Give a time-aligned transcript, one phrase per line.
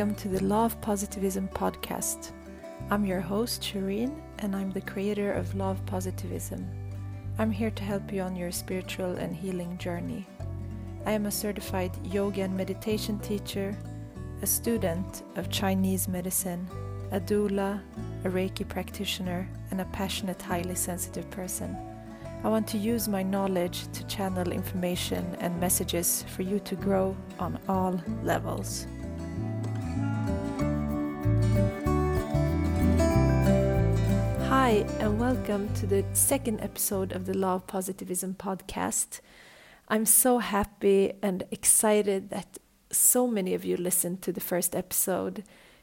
[0.00, 2.30] welcome to the Law of Positivism podcast.
[2.90, 6.66] I'm your host, Shireen, and I'm the creator of Law of Positivism.
[7.38, 10.26] I'm here to help you on your spiritual and healing journey.
[11.04, 13.76] I am a certified yoga and meditation teacher,
[14.40, 16.66] a student of Chinese medicine,
[17.12, 17.82] a doula,
[18.24, 21.76] a Reiki practitioner, and a passionate, highly sensitive person.
[22.42, 27.14] I want to use my knowledge to channel information and messages for you to grow
[27.38, 28.86] on all levels.
[34.70, 39.18] Hi, and welcome to the second episode of the Law of Positivism podcast.
[39.88, 42.58] I'm so happy and excited that
[42.92, 45.42] so many of you listened to the first episode.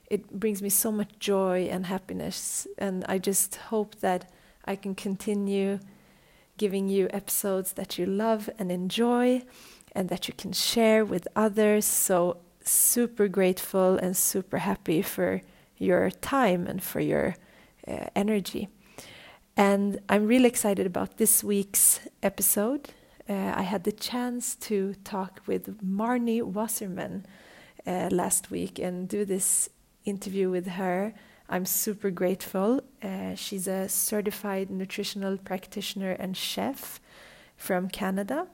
[0.10, 4.32] It brings me so much joy and happiness, and I just hope that
[4.64, 5.80] I can continue
[6.56, 9.42] giving you episodes that you love and enjoy
[9.92, 11.84] and that you can share with others.
[11.84, 15.42] So, super grateful and super happy for
[15.78, 17.36] your time and for your
[17.86, 18.70] uh, energy.
[19.58, 22.90] And I'm really excited about this week's episode.
[23.28, 27.26] Uh, I had the chance to talk with Marni Wasserman
[27.86, 29.70] uh, last week and do this
[30.06, 31.14] interview with her
[31.50, 32.82] I'm super grateful.
[33.02, 37.00] Uh, she's a certified nutritional practitioner and chef
[37.56, 38.48] from Canada.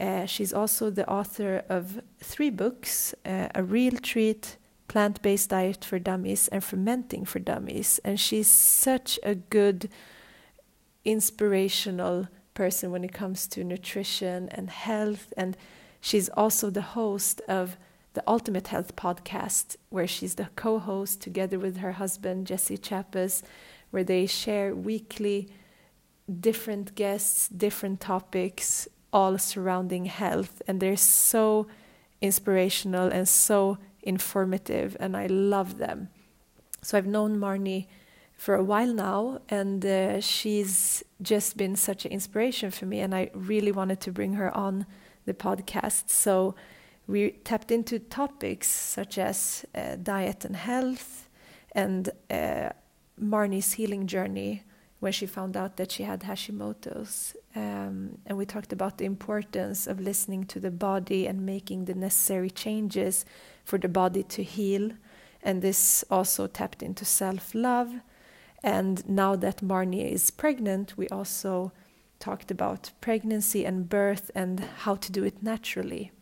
[0.00, 4.56] Uh, she's also the author of three books uh, A Real Treat,
[4.88, 8.00] Plant Based Diet for Dummies, and Fermenting for Dummies.
[8.02, 9.90] And she's such a good,
[11.04, 15.32] inspirational person when it comes to nutrition and health.
[15.36, 15.56] And
[16.00, 17.76] she's also the host of
[18.14, 23.42] the Ultimate Health podcast, where she's the co host together with her husband, Jesse Chappus,
[23.90, 25.48] where they share weekly
[26.40, 30.60] different guests, different topics, all surrounding health.
[30.68, 31.66] And they're so
[32.20, 36.08] inspirational and so informative, and I love them.
[36.82, 37.86] So I've known Marni
[38.42, 43.14] for a while now, and uh, she's just been such an inspiration for me, and
[43.14, 44.84] I really wanted to bring her on
[45.26, 46.10] the podcast.
[46.10, 46.56] So
[47.06, 51.28] we tapped into topics such as uh, diet and health
[51.70, 52.70] and uh,
[53.16, 54.64] Marni's healing journey
[54.98, 57.36] when she found out that she had Hashimoto's.
[57.54, 61.94] Um, and we talked about the importance of listening to the body and making the
[61.94, 63.24] necessary changes
[63.64, 64.90] for the body to heal.
[65.44, 68.00] And this also tapped into self love.
[68.62, 71.72] And now that Marni is pregnant, we also
[72.20, 76.12] talked about pregnancy and birth and how to do it naturally.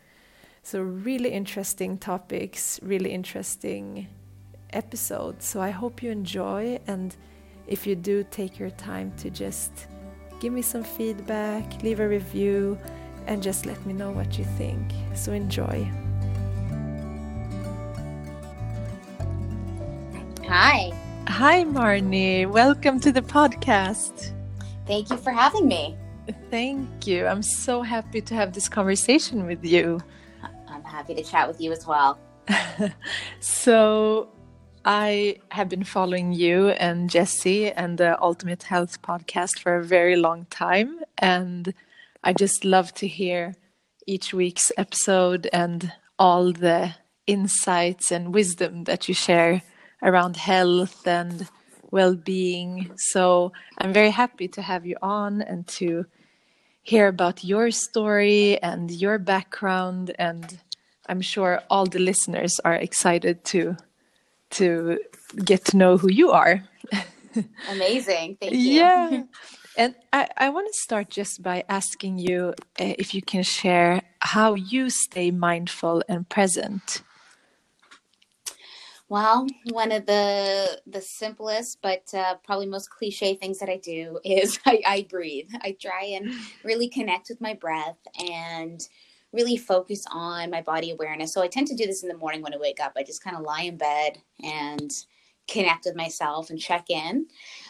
[0.63, 4.09] So, really interesting topics, really interesting
[4.71, 5.45] episodes.
[5.45, 6.79] So, I hope you enjoy.
[6.87, 7.15] And
[7.67, 9.87] if you do, take your time to just
[10.41, 12.79] give me some feedback, leave a review,
[13.27, 14.93] and just let me know what you think.
[15.15, 15.91] So, enjoy.
[20.47, 21.10] Hi.
[21.29, 22.51] Hi, Marni.
[22.51, 24.33] Welcome to the podcast.
[24.87, 25.97] Thank you for having me.
[26.51, 27.27] Thank you.
[27.27, 30.01] I'm so happy to have this conversation with you
[30.71, 32.19] I'm happy to chat with you as well.
[33.41, 34.29] so,
[34.85, 40.17] I have been following you and Jesse and the Ultimate Health podcast for a very
[40.17, 41.01] long time.
[41.19, 41.75] And
[42.25, 43.57] I just love to hear
[44.07, 46.95] each week's episode and all the
[47.27, 49.63] insights and wisdom that you share
[50.03, 51.49] around health and
[51.91, 52.93] well being.
[52.97, 56.07] So I'm very happy to have you on and to
[56.83, 60.59] hear about your story and your background and
[61.09, 63.77] I'm sure all the listeners are excited to
[64.51, 64.99] to
[65.45, 66.63] get to know who you are.
[67.71, 68.37] Amazing.
[68.41, 68.59] Thank you.
[68.59, 69.23] Yeah.
[69.77, 74.03] And I, I want to start just by asking you uh, if you can share
[74.19, 77.03] how you stay mindful and present.
[79.11, 84.21] Well, one of the the simplest but uh, probably most cliche things that I do
[84.25, 85.51] is I, I breathe.
[85.63, 86.33] I try and
[86.65, 88.81] really connect with my breath and
[89.33, 91.35] really focus on my body awareness.
[91.35, 92.95] So I tend to do this in the morning when I wake up.
[92.99, 94.93] I just kind of lie in bed and
[95.49, 97.27] connect with myself and check in.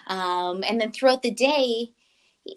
[0.09, 1.93] Um, and then throughout the day,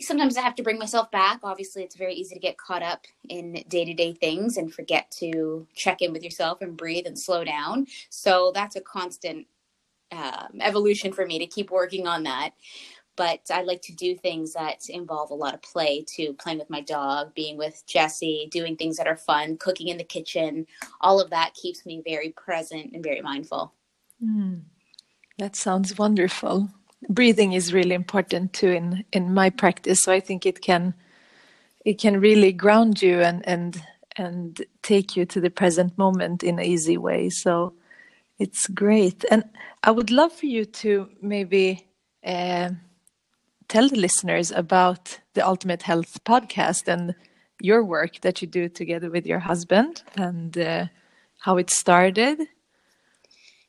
[0.01, 1.39] sometimes I have to bring myself back.
[1.43, 5.11] Obviously, it's very easy to get caught up in day to day things and forget
[5.19, 7.87] to check in with yourself and breathe and slow down.
[8.09, 9.47] So that's a constant
[10.11, 12.53] um, evolution for me to keep working on that
[13.15, 16.69] but I like to do things that involve a lot of play to playing with
[16.69, 20.65] my dog, being with Jesse, doing things that are fun, cooking in the kitchen.
[21.01, 23.73] All of that keeps me very present and very mindful.
[24.23, 24.63] Mm,
[25.37, 26.69] that sounds wonderful.
[27.09, 30.93] Breathing is really important too in in my practice, so I think it can
[31.85, 33.81] it can really ground you and and
[34.15, 37.29] and take you to the present moment in an easy way.
[37.29, 37.73] So
[38.39, 39.23] It's great.
[39.31, 39.43] And
[39.83, 41.87] I would love for you to maybe
[42.25, 42.71] uh,
[43.67, 47.15] tell the listeners about the Ultimate Health podcast and
[47.61, 50.87] your work that you do together with your husband and uh,
[51.39, 52.39] how it started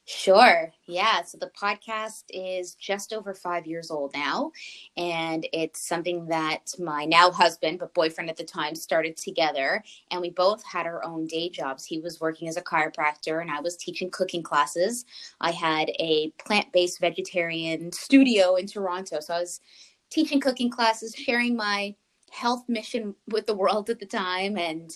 [0.06, 0.70] Sure.
[0.86, 1.22] Yeah.
[1.22, 4.52] So the podcast is just over five years old now.
[4.98, 9.82] And it's something that my now husband, but boyfriend at the time, started together.
[10.10, 11.86] And we both had our own day jobs.
[11.86, 15.06] He was working as a chiropractor, and I was teaching cooking classes.
[15.40, 19.20] I had a plant based vegetarian studio in Toronto.
[19.20, 19.62] So I was
[20.10, 21.94] teaching cooking classes, sharing my
[22.30, 24.90] health mission with the world at the time and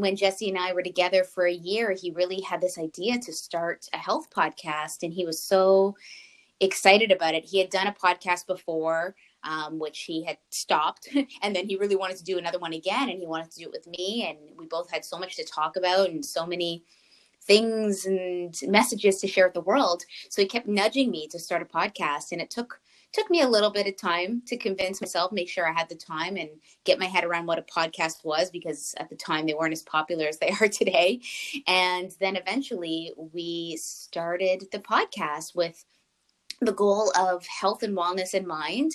[0.00, 3.32] when Jesse and I were together for a year, he really had this idea to
[3.32, 5.96] start a health podcast, and he was so
[6.60, 7.44] excited about it.
[7.44, 11.08] He had done a podcast before, um, which he had stopped,
[11.42, 13.66] and then he really wanted to do another one again, and he wanted to do
[13.66, 16.84] it with me, and we both had so much to talk about and so many
[17.44, 20.04] things and messages to share with the world.
[20.30, 22.80] So he kept nudging me to start a podcast, and it took
[23.12, 25.94] took me a little bit of time to convince myself, make sure I had the
[25.94, 26.48] time and
[26.84, 29.82] get my head around what a podcast was because at the time they weren't as
[29.82, 31.20] popular as they are today.
[31.66, 35.84] And then eventually we started the podcast with
[36.60, 38.92] the goal of health and wellness in mind.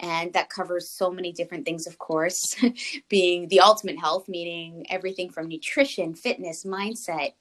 [0.00, 2.54] And that covers so many different things, of course,
[3.08, 7.32] being the ultimate health, meaning everything from nutrition, fitness, mindset,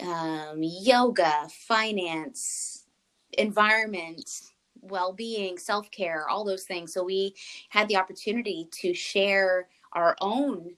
[0.00, 2.84] um, yoga, finance,
[3.36, 4.28] environment,
[4.82, 6.92] well-being self-care all those things.
[6.92, 7.34] So we
[7.68, 10.74] had the opportunity to share our own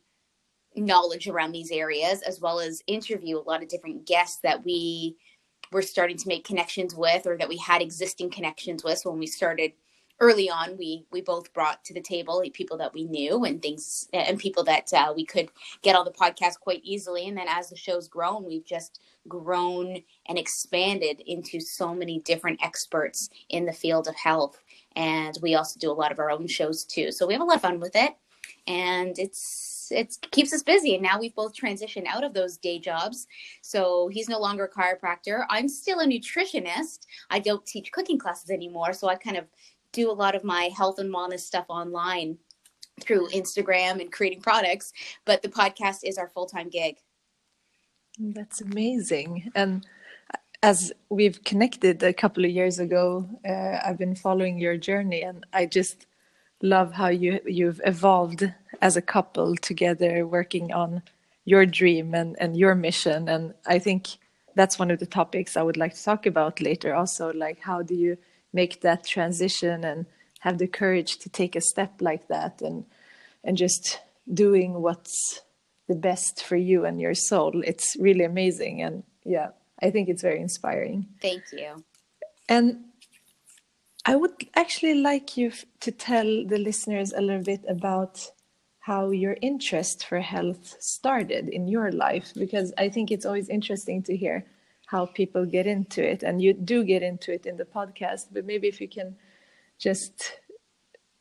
[0.75, 5.17] knowledge around these areas as well as interview a lot of different guests that we
[5.71, 9.27] were starting to make connections with or that we had existing connections with when we
[9.27, 9.73] started
[10.23, 14.09] early on we we both brought to the table people that we knew and things
[14.13, 15.51] and people that uh, we could
[15.83, 17.27] get on the podcast quite easily.
[17.27, 22.63] And then as the show's grown we've just grown and expanded into so many different
[22.63, 24.63] experts in the field of health.
[24.95, 27.11] And we also do a lot of our own shows too.
[27.11, 28.17] So we have a lot of fun with it.
[28.69, 30.95] And it's it keeps us busy.
[30.95, 33.27] And now we've both transitioned out of those day jobs.
[33.61, 35.45] So he's no longer a chiropractor.
[35.51, 37.07] I'm still a nutritionist.
[37.31, 38.93] I don't teach cooking classes anymore.
[38.93, 39.47] So i kind of
[39.93, 42.39] do a lot of my health and wellness stuff online
[43.01, 44.93] through Instagram and creating products,
[45.25, 46.97] but the podcast is our full time gig.
[48.19, 49.51] That's amazing.
[49.55, 49.87] And
[50.63, 55.45] as we've connected a couple of years ago, uh, I've been following your journey, and
[55.53, 56.07] I just
[56.63, 61.03] love how you you've evolved as a couple together, working on
[61.45, 63.29] your dream and and your mission.
[63.29, 64.19] And I think
[64.55, 66.95] that's one of the topics I would like to talk about later.
[66.95, 68.17] Also, like how do you
[68.53, 70.07] make that transition and
[70.41, 72.85] have the courage to take a step like that and
[73.45, 74.01] and just
[74.33, 75.43] doing what's
[75.89, 77.61] the best for you and your soul.
[77.65, 79.49] It's really amazing and yeah
[79.81, 81.07] i think it's very inspiring.
[81.21, 81.85] Thank you.
[82.49, 82.85] And
[84.05, 88.31] i would actually like you to tell the listeners a little bit about
[88.81, 94.03] how your interest for health started in your life because i think it's always interesting
[94.03, 94.45] to hear
[94.93, 98.45] how people get into it and you do get into it in the podcast but
[98.45, 99.17] maybe if you can
[99.79, 100.35] just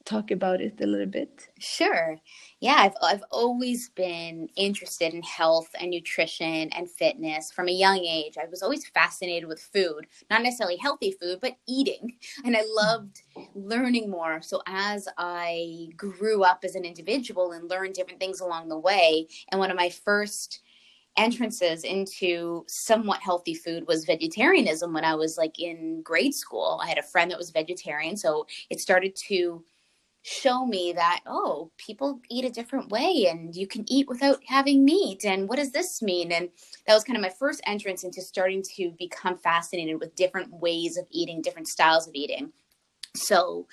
[0.04, 1.48] talk about it a little bit.
[1.60, 2.18] Sure.
[2.60, 8.00] Yeah I've, I've always been interested in health and nutrition and fitness from a young
[8.00, 8.36] age.
[8.38, 12.76] I was always fascinated with food not necessarily healthy food but eating and i hmm.
[12.76, 13.22] loved
[13.56, 14.42] learning more.
[14.42, 19.28] So as i grew up as an individual and learned different things along the way
[19.50, 20.60] and one of my first
[21.18, 26.80] entrances into somewhat healthy food was vegetarianism when I was like in grade school.
[26.84, 29.64] I had a friend that was vegetarian, so it started to
[30.24, 34.86] show me that oh, people eat a different way and you can eat without having
[34.86, 36.32] meat and what does this mean?
[36.32, 36.50] And
[36.86, 40.98] that was kind of my first entrance into starting to become fascinated with different ways
[40.98, 42.52] of eating, different styles of eating
[43.14, 43.68] so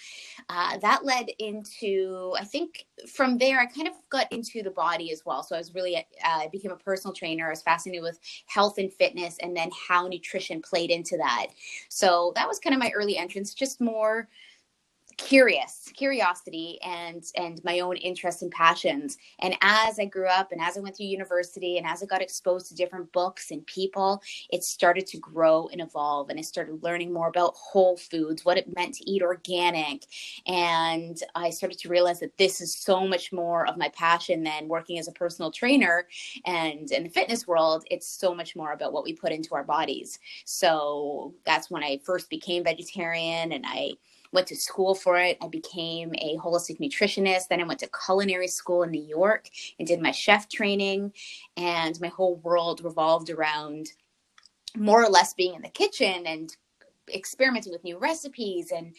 [0.49, 5.13] uh, that led into i think from there i kind of got into the body
[5.13, 5.43] as well.
[5.43, 7.47] So i was really uh, i became a personal trainer.
[7.47, 11.49] I was fascinated with health and fitness and then how nutrition played into that.
[11.89, 14.29] So that was kind of my early entrance just more
[15.19, 19.19] curious curiosity and and my own interests and passions.
[19.41, 22.23] And as i grew up and as i went through university and as i got
[22.23, 26.31] exposed to different books and people it started to grow and evolve.
[26.31, 30.05] And i started learning more about whole foods what it meant to eat organic.
[30.47, 34.69] And i started to realize that this is so much more of my passion than
[34.69, 36.07] working as a personal trainer.
[36.47, 39.65] And in the fitness world it's so much more about what we put into our
[39.65, 40.21] bodies.
[40.45, 43.95] So that's when i first became vegetarian and i
[44.33, 45.39] went to school for it.
[45.41, 47.49] I became a holistic nutritionist.
[47.49, 51.13] Then I went to culinary school in New York and did my chef training.
[51.57, 53.89] And my whole world revolved around
[54.77, 56.55] more or less being in the kitchen and
[57.13, 58.95] experimenting with new recipes and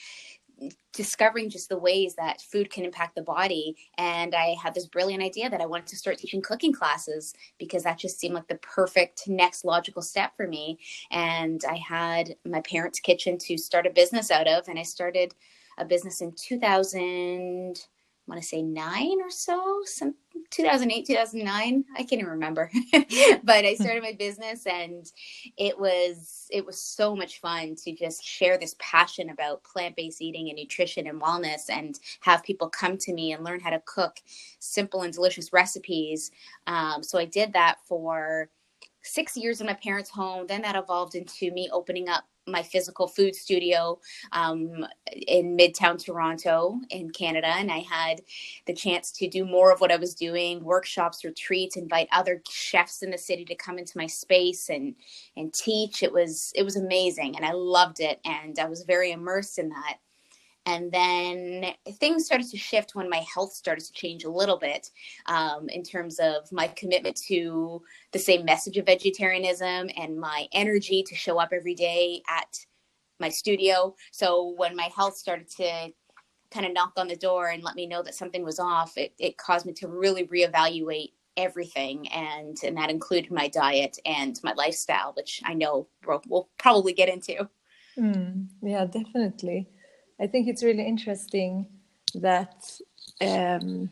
[0.94, 3.75] discovering just the ways that food can impact the body.
[3.98, 7.84] And i had this brilliant idea that i wanted to start teaching cooking classes because
[7.84, 10.80] that just seemed like the perfect next logical step for me.
[11.12, 15.34] And i had my parents kitchen to start a business out of and i started
[15.78, 17.99] a business in 2000 I
[18.29, 20.15] want to say nine or so, some
[20.51, 21.83] 2008, 2009.
[21.95, 22.71] I can't even remember,
[23.43, 25.12] but I started my business and
[25.57, 30.50] it was, it was so much fun to just share this passion about plant-based eating
[30.50, 34.17] and nutrition and wellness and have people come to me and learn how to cook
[34.59, 36.31] simple and delicious recipes.
[36.67, 38.50] Um, so I did that for
[39.01, 40.45] six years in my parents' home.
[40.48, 44.00] Then that evolved into me opening up my physical food studio
[44.32, 44.86] um,
[45.27, 47.48] in Midtown Toronto in Canada.
[47.48, 48.22] And I had
[48.65, 53.03] the chance to do more of what I was doing workshops, retreats, invite other chefs
[53.03, 54.96] in the city to come into my space and,
[55.38, 56.03] and teach.
[56.03, 57.36] It was, it was amazing.
[57.36, 58.20] And I loved it.
[58.25, 59.98] And I was very immersed in that.
[60.70, 64.92] And then things started to shift when my health started to change a little bit
[65.26, 71.04] um, in terms of my commitment to the same message of vegetarianism and my energy
[71.08, 72.66] to show up every day at
[73.20, 73.96] my studio.
[74.12, 75.92] So when my health started to
[76.52, 79.14] kind of knock on the door and let me know that something was off, it,
[79.18, 84.52] it caused me to really reevaluate everything and and that included my diet and my
[84.54, 87.48] lifestyle which i know we'll, we'll probably get into
[87.98, 89.66] mm, yeah definitely
[90.20, 91.68] I think it's really interesting
[92.16, 92.64] that
[93.22, 93.90] um,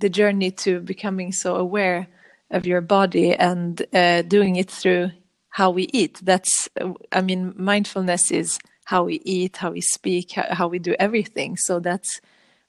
[0.00, 2.08] the journey to becoming so aware
[2.50, 5.10] of your body and uh, doing it through
[5.50, 6.20] how we eat.
[6.22, 6.68] That's,
[7.12, 11.56] I mean, mindfulness is how we eat, how we speak, how, we do everything.
[11.56, 12.20] So that's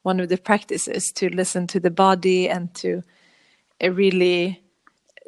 [0.02, 3.04] one of the practices to listen to the body and to
[3.84, 4.62] uh, really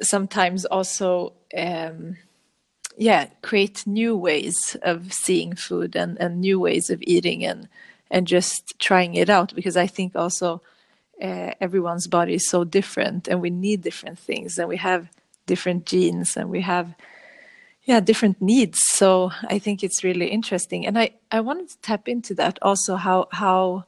[0.02, 2.18] sometimes also um,
[3.00, 7.68] yeah create new ways of seeing food and, and new ways of eating and
[8.12, 10.62] and just trying it out because i think also
[11.22, 15.10] uh, everyone's body is so different and we need different things and we have
[15.48, 16.96] different genes and we have
[17.84, 18.80] yeah different needs.
[19.00, 20.86] So i think it's really interesting.
[20.88, 23.86] And i i wanted to tap into that also how how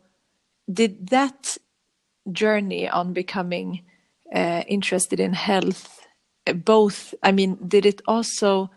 [0.71, 1.57] did that
[2.31, 3.81] journey on becoming
[4.35, 6.07] uh, interested in health
[6.73, 8.69] both i mean did it also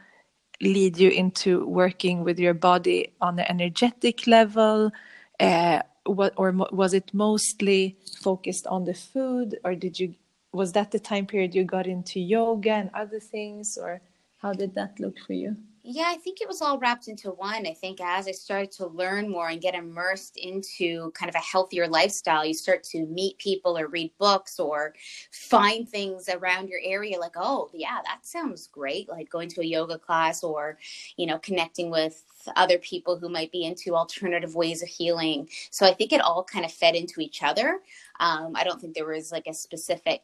[0.64, 4.90] lead you into working with your body on an energetic level?
[5.38, 10.14] Uh, what, or was it mostly focused on the food, or did you
[10.52, 14.00] was that the time period you got into yoga and other things, or
[14.38, 15.56] how did that look for you?
[15.86, 17.66] Yeah, I think it was all wrapped into one.
[17.66, 21.44] I think as I started to learn more and get immersed into kind of a
[21.44, 24.94] healthier lifestyle, you start to meet people or read books or
[25.30, 29.10] find things around your area like, oh, yeah, that sounds great.
[29.10, 30.78] Like going to a yoga class or,
[31.18, 32.24] you know, connecting with
[32.56, 35.50] other people who might be into alternative ways of healing.
[35.70, 37.80] So I think it all kind of fed into each other.
[38.20, 40.22] Um, I don't think there was like a specific.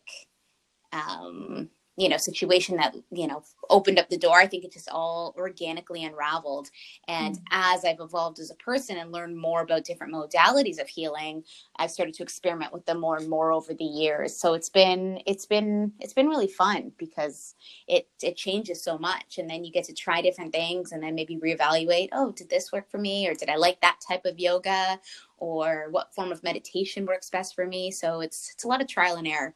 [0.92, 1.68] Um,
[2.00, 5.34] you know situation that you know opened up the door i think it just all
[5.36, 6.70] organically unraveled.
[7.08, 7.42] And mm.
[7.50, 11.44] as i've evolved as a person and learned more about different modalities of healing
[11.76, 14.34] i've started to experiment with them more and more over the years.
[14.34, 17.54] So it's been it's been it's been really fun because
[17.86, 19.36] it it changes so much.
[19.36, 22.72] And then you get to try different things and then maybe reevaluate oh did this
[22.72, 23.28] work for me?
[23.28, 24.98] Or did i like that type of yoga?
[25.36, 27.90] Or what form of meditation works best for me?
[27.90, 29.54] So it's it's a lot of trial and error.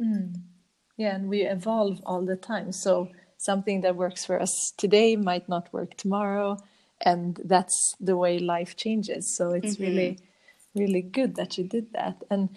[0.00, 0.34] Mm
[1.00, 2.72] yeah and we evolve all the time.
[2.72, 6.58] So something that works for us today might not work tomorrow
[7.00, 9.34] and that's the way life changes.
[9.36, 9.84] So it's mm-hmm.
[9.84, 10.18] really
[10.74, 12.22] really good that you did that.
[12.30, 12.50] And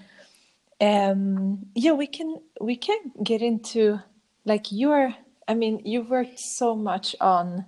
[0.82, 4.00] um yeah we can we can get into
[4.44, 5.16] like your
[5.48, 7.66] i mean you worked so much on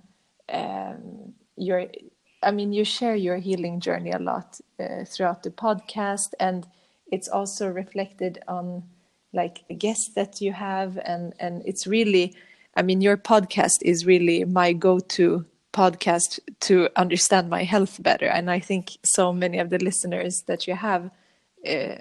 [0.52, 1.86] um your
[2.42, 6.66] i mean you share your healing journey a lot uh, throughout the podcast and
[7.12, 8.82] it's also reflected on
[9.36, 12.34] like guests that you have and and it's really
[12.76, 15.44] i mean your podcast is really my go-to
[15.76, 18.26] podcast to understand my health better.
[18.26, 21.10] And i think so many of the listeners that you have
[21.68, 21.96] uh,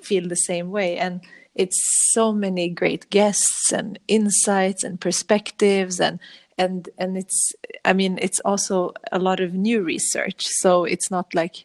[0.00, 0.96] feel the same way.
[0.98, 1.20] And
[1.54, 1.80] it's
[2.12, 6.20] so many great guests and insights and perspectives and
[6.58, 7.52] and and it's
[7.84, 10.42] i mean it's also a lot of new research.
[10.62, 11.64] So it's not like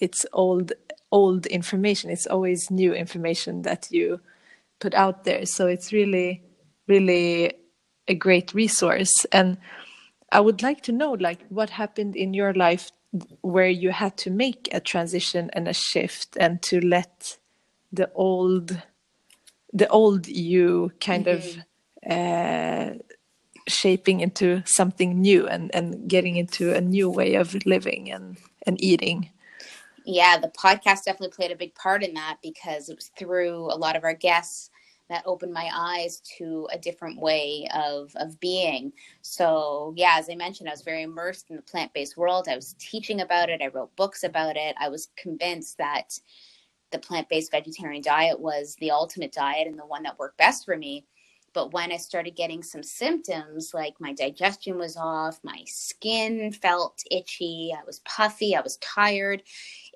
[0.00, 0.72] it's old
[1.10, 2.10] old information.
[2.10, 4.20] It's always new information that you
[4.80, 5.46] put out there.
[5.46, 6.42] So it's really,
[6.88, 7.54] really
[8.08, 9.24] a great resource.
[9.32, 9.58] And
[10.32, 12.90] I would like to know, like, what happened in your life
[13.40, 17.38] where you had to make a transition and a shift, and to let
[17.92, 18.82] the old,
[19.72, 21.60] the old you kind mm-hmm.
[21.60, 21.66] of
[22.12, 22.94] uh,
[23.68, 28.82] shaping into something new and and getting into a new way of living and and
[28.82, 29.30] eating
[30.04, 33.76] yeah the podcast definitely played a big part in that because it was through a
[33.76, 34.69] lot of our guests
[35.10, 38.92] that opened my eyes to a different way of of being.
[39.20, 42.48] So yeah, as I mentioned, I was very immersed in the plant based world.
[42.48, 43.60] I was teaching about it.
[43.60, 44.74] I wrote books about it.
[44.80, 46.18] I was convinced that
[46.92, 50.64] the plant based vegetarian diet was the ultimate diet and the one that worked best
[50.64, 51.04] for me.
[51.52, 57.02] But when I started getting some symptoms, like my digestion was off, my skin felt
[57.10, 59.42] itchy, I was puffy, I was tired.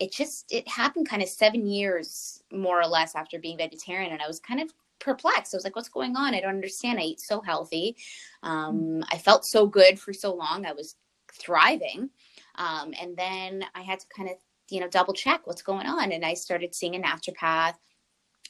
[0.01, 4.21] It just it happened kind of seven years more or less after being vegetarian, and
[4.21, 4.73] I was kind of
[5.05, 5.55] perplexed.
[5.55, 6.35] I was like, what's going on?
[6.35, 6.99] I don't understand.
[6.99, 7.97] I eat so healthy.
[8.43, 9.05] Um.
[9.13, 10.67] I felt so good for so long.
[10.67, 10.97] I was
[11.33, 12.11] thriving.
[12.57, 14.37] Um, and then I had to kind of,
[14.71, 16.13] you know, double check what's going on.
[16.13, 17.75] And I started seeing a naturopath.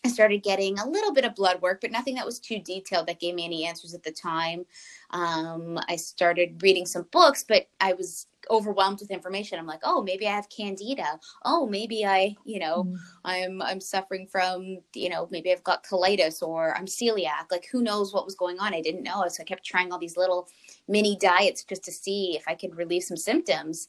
[0.04, 3.06] I started getting a little bit of blood work, but nothing that was too detailed
[3.06, 4.66] that gave me any answers at the time.
[5.10, 9.58] Um, I started reading some books, but I was overwhelmed with information.
[9.58, 11.18] I'm like oh maybe i have candida.
[11.44, 12.98] Oh maybe i you know mm.
[13.24, 17.50] i'm i'm suffering from you know maybe i've got colitis or i'm celiac.
[17.50, 18.74] Like who knows what was going on?
[18.74, 19.24] I didn't know.
[19.28, 20.48] So i kept trying all these little
[20.88, 23.88] mini diets just to see if i could relieve some symptoms.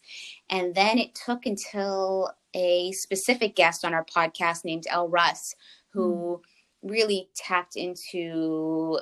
[0.50, 5.56] And then it took until a specific guest on our podcast named Elle Russ
[5.96, 6.42] who
[6.84, 9.00] really tapped into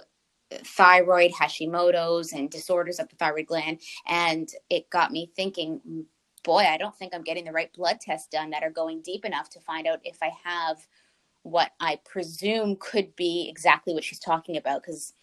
[0.52, 3.82] thyroid, Hashimoto's, and disorders of the thyroid gland.
[4.08, 6.06] And it got me thinking,
[6.44, 9.26] boy, I don't think I'm getting the right blood tests done that are going deep
[9.26, 10.78] enough to find out if I have
[11.44, 14.84] what I presume could be exactly what she's talking about.
[14.84, 15.14] Because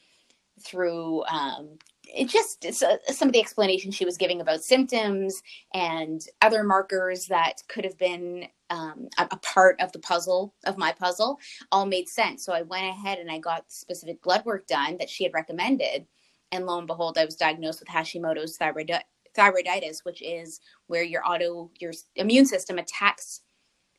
[0.63, 5.43] through um, it just uh, some of the explanation she was giving about symptoms
[5.75, 10.93] and other markers that could have been um, a, part of the puzzle of my
[10.93, 11.39] puzzle
[11.73, 12.45] all made sense.
[12.45, 16.07] So I went ahead and I got specific blood work done that she had recommended,
[16.53, 18.91] and lo and behold, I was diagnosed with Hashimoto's thyroid
[19.37, 23.43] thyroiditis, which is where your auto your immune system attacks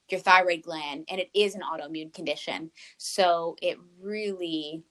[0.10, 2.72] your thyroid gland, and it is an autoimmune condition.
[2.98, 4.84] So it really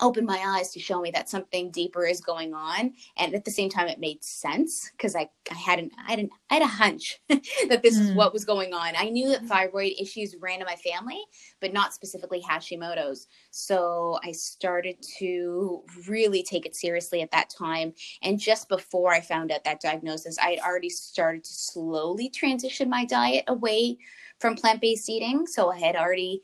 [0.00, 3.50] opened my eyes to show me that something deeper is going on and at the
[3.50, 6.62] same time it made sense because I, I had an I had an I had
[6.62, 8.02] a hunch that this mm.
[8.02, 8.94] is what was going on.
[8.96, 11.22] I knew that thyroid issues ran in my family,
[11.60, 13.26] but not specifically Hashimoto's.
[13.50, 17.92] So I started to really take it seriously at that time.
[18.22, 22.88] And just before I found out that diagnosis, I had already started to slowly transition
[22.90, 23.98] my diet away
[24.38, 25.46] from plant-based eating.
[25.46, 26.42] So I had already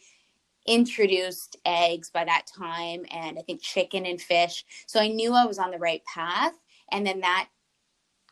[0.66, 4.64] introduced eggs by that time and I think chicken and fish.
[4.86, 6.52] So I knew I was on the right path.
[6.92, 7.48] And then that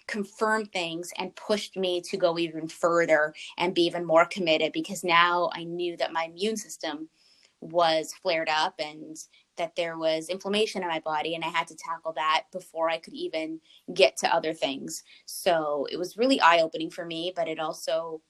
[0.07, 5.03] confirmed things and pushed me to go even further and be even more committed because
[5.03, 7.09] now I knew that my immune system
[7.61, 9.17] was flared up and
[9.57, 12.99] that there was inflammation in my body and I had to tackle that before I
[12.99, 13.61] could even
[13.95, 15.03] get to other things.
[15.27, 18.21] So it was really eye opening for me, but it also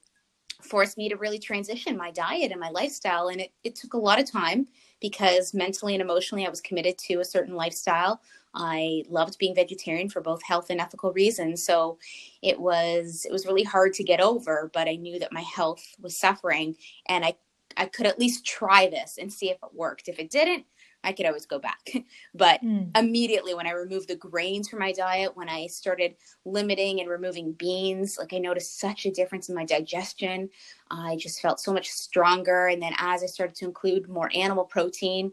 [0.64, 3.28] forced me to really transition my diet and my lifestyle.
[3.28, 4.66] And it, it took a lot of time
[5.00, 8.20] because mentally and emotionally I was committed to a certain lifestyle.
[8.54, 11.64] I loved being vegetarian for both health and ethical reasons.
[11.64, 11.98] So
[12.42, 15.84] it was it was really hard to get over, but I knew that my health
[16.00, 17.34] was suffering and I
[17.76, 20.08] I could at least try this and see if it worked.
[20.08, 20.64] If it didn't,
[21.04, 21.90] I could always go back.
[22.34, 22.90] but mm.
[22.96, 27.52] immediately when I removed the grains from my diet, when I started limiting and removing
[27.52, 30.48] beans, like I noticed such a difference in my digestion.
[30.90, 32.68] I just felt so much stronger.
[32.68, 35.32] And then as I started to include more animal protein,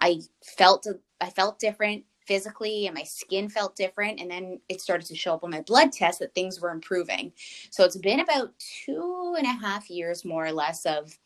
[0.00, 0.86] I felt
[1.20, 5.34] I felt different physically and my skin felt different and then it started to show
[5.34, 7.32] up on my blood test that things were improving
[7.70, 8.52] so it's been about
[8.84, 11.18] two and a half years more or less of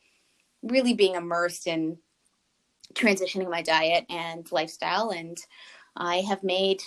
[0.62, 1.98] really being immersed in
[2.92, 5.38] transitioning my diet and lifestyle and
[5.97, 6.83] I have made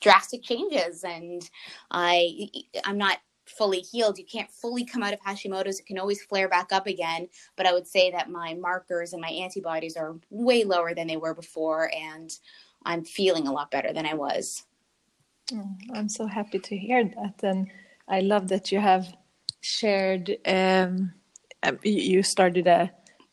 [0.00, 1.48] drastic changes and
[1.90, 2.48] I
[2.84, 4.18] I'm not fully healed.
[4.18, 5.80] You can't fully come out of Hashimoto's.
[5.80, 9.20] It can always flare back up again, but I would say that my markers and
[9.20, 12.30] my antibodies are way lower than they were before and
[12.84, 14.64] I'm feeling a lot better than I was.
[15.52, 17.68] Oh, I'm so happy to hear that and
[18.08, 19.12] I love that you have
[19.60, 21.12] shared um,
[21.62, 22.90] um you started a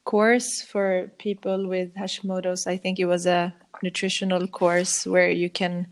[0.07, 2.65] course for people with Hashimoto's.
[2.65, 5.85] I think it was a nutritional course where you can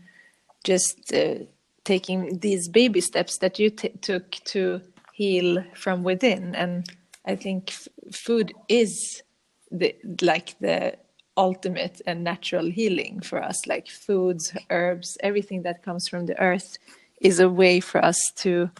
[0.64, 1.44] just uh,
[1.84, 4.80] taking these baby steps that you took to
[5.12, 6.54] heal from within.
[6.54, 6.86] And
[7.26, 7.74] I think
[8.10, 9.22] food is
[9.70, 10.96] the like the
[11.36, 13.66] ultimate and natural healing for us.
[13.66, 16.78] Like foods, herbs, everything that comes from the earth
[17.20, 18.70] is a way for us to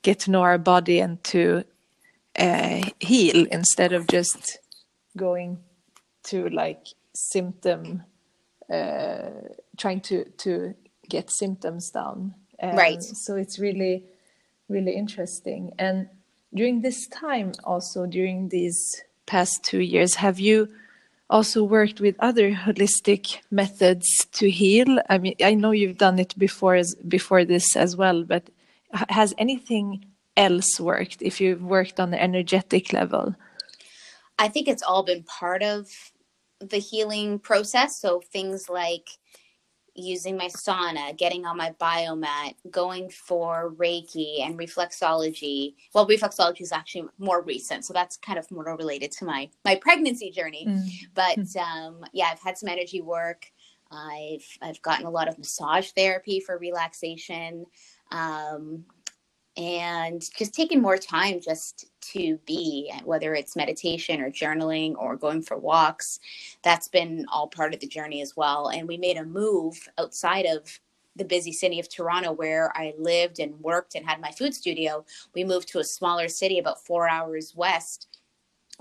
[0.00, 1.64] get to know our body and to
[2.38, 4.58] uh, heal instead of just
[5.18, 5.58] going
[6.24, 8.02] to like symptom
[8.72, 9.30] uh,
[9.76, 10.74] trying to to
[11.08, 12.34] get symptoms down.
[12.62, 13.02] Um, right.
[13.02, 14.04] So it's really,
[14.68, 15.72] really interesting.
[15.78, 16.08] And
[16.54, 20.68] during this time, also during these past two years, have you
[21.30, 24.98] also worked with other holistic methods to heal?
[25.08, 28.50] I mean, I know you've done it before as before this as well, but
[29.08, 30.04] has anything
[30.36, 33.34] else worked if you've worked on the energetic level?
[34.38, 35.88] I think it's all been part of
[36.60, 38.00] the healing process.
[38.00, 39.08] So things like
[39.98, 45.74] using my sauna, getting on my biomat, going for Reiki and reflexology.
[45.92, 49.74] Well, reflexology is actually more recent, so that's kind of more related to my my
[49.74, 50.66] pregnancy journey.
[50.68, 50.88] Mm.
[51.14, 53.46] But um, yeah, I've had some energy work.
[53.90, 57.66] I've I've gotten a lot of massage therapy for relaxation.
[58.10, 58.84] Um,
[59.58, 65.42] and just taking more time just to be whether it's meditation or journaling or going
[65.42, 66.20] for walks
[66.62, 68.68] that's been all part of the journey as well.
[68.68, 70.80] And we made a move outside of
[71.16, 75.04] the busy city of Toronto where I lived and worked and had my food studio.
[75.34, 78.06] We moved to a smaller city about 4 hours west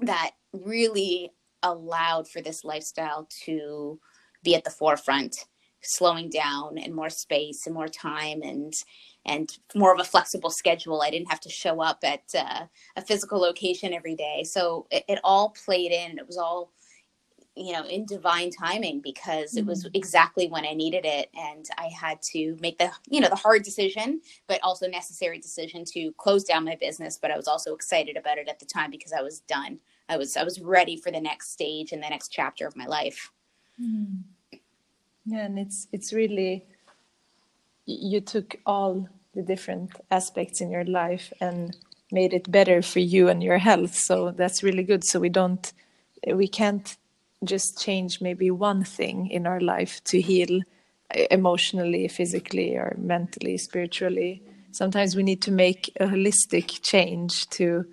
[0.01, 1.31] that really
[1.63, 3.99] allowed for this lifestyle to
[4.43, 5.45] be at the forefront
[5.87, 8.83] slowing down and more space and more time and
[9.27, 11.01] and more of a flexible schedule.
[11.01, 14.43] I didn't have to show up at uh, a physical location every day.
[14.43, 16.17] So it, it, all played in.
[16.17, 16.71] It was all,
[17.53, 19.59] you know, in divine timing because mm-hmm.
[19.59, 19.95] it was mm-hmm.
[19.95, 21.29] exactly when I needed it.
[21.35, 25.83] And I had to make the, you know, the hard decision, but also necessary decision
[25.91, 27.19] to close down my business.
[27.21, 29.79] But I was also excited about it at the time because I was done.
[30.07, 32.85] I was, I was ready for the next stage and the next chapter of my
[32.85, 33.29] life.
[33.81, 34.21] Mm.
[35.27, 35.45] Yeah.
[35.45, 36.65] And it's, it's really,
[37.85, 41.75] you took all the different aspects in your life and
[42.11, 43.93] made it better for you and your health.
[43.93, 45.03] So that's really good.
[45.03, 45.71] So we don't
[46.33, 46.97] we can't
[47.43, 50.61] just change maybe one thing in our life to heal
[51.29, 54.41] emotionally physically or mentally spiritually.
[54.71, 57.85] Sometimes we need to make a holistic change to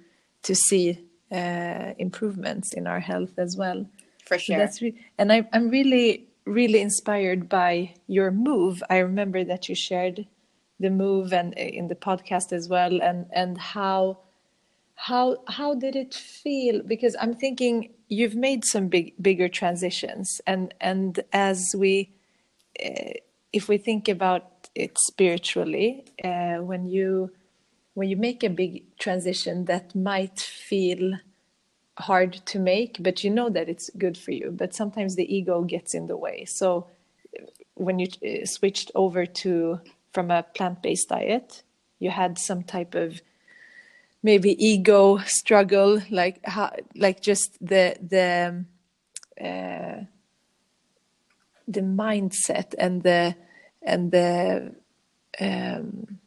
[0.42, 0.98] to see
[1.32, 3.86] uh, improvements in our health as well.
[4.26, 8.82] For sure so that's re- and I, i'm really really inspired by your move.
[8.90, 10.26] I remember that you shared
[10.80, 14.18] the move and uh, in the podcast as well and and how
[14.96, 16.82] how how did it feel?
[16.82, 22.12] Because i'm thinking you've made some big bigger transitions and and as we
[22.84, 23.12] uh,
[23.52, 27.30] if we think about it spiritually uh, when you
[27.94, 31.14] when you make a big transition that might feel
[31.98, 34.50] hard to make but you know that it's good for you.
[34.50, 36.44] But sometimes the ego gets in the way.
[36.44, 36.88] So
[37.74, 39.80] when you uh, switched over to
[40.12, 41.62] from a plant-based diet
[41.98, 43.20] you had some type of
[44.22, 48.64] maybe ego struggle like how like just the the
[49.40, 50.04] uh,
[51.68, 53.34] the mindset and the
[53.82, 54.74] and the
[55.40, 56.18] um,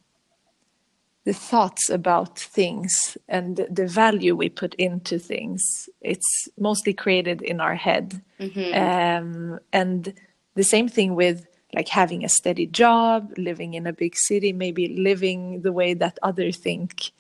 [1.28, 5.62] the thoughts about things and the value we put into things
[6.02, 6.32] it's
[6.68, 8.08] mostly created in our head
[8.40, 8.70] mm-hmm.
[8.84, 10.14] um, and
[10.56, 14.88] the same thing with like having a steady job, living in a big city, maybe
[14.96, 17.12] living the way that others think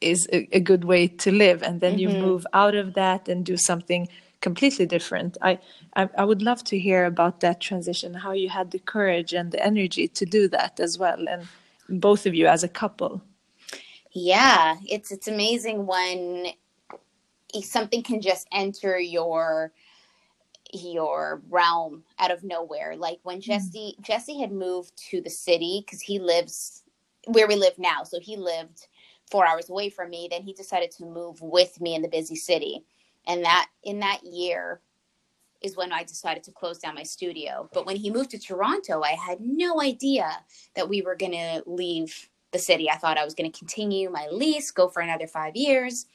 [0.00, 2.16] is a, a good way to live, and then mm-hmm.
[2.16, 4.08] you move out of that and do something
[4.40, 5.36] completely different.
[5.42, 5.58] I,
[5.94, 9.52] I, I would love to hear about that transition, how you had the courage and
[9.52, 11.46] the energy to do that as well, and
[11.88, 13.22] both of you as a couple.
[14.12, 16.48] Yeah, it's it's amazing when
[17.62, 19.72] something can just enter your
[20.72, 22.96] your realm out of nowhere.
[22.96, 23.42] Like when hmm.
[23.42, 24.04] Jesse mm.
[24.04, 26.82] Jesse had moved to the city because he lives
[27.26, 28.02] where we live now.
[28.04, 28.86] So he lived
[29.30, 30.28] four hours away from me.
[30.30, 32.84] Then he decided to move with me in the busy city.
[33.26, 34.80] And that in that year
[35.62, 37.70] is when I decided to close down my studio.
[37.72, 40.28] But when he moved to Toronto, I had no idea
[40.74, 42.90] that we were going to leave the city.
[42.90, 46.06] I thought I was going to continue my lease, go for another five years.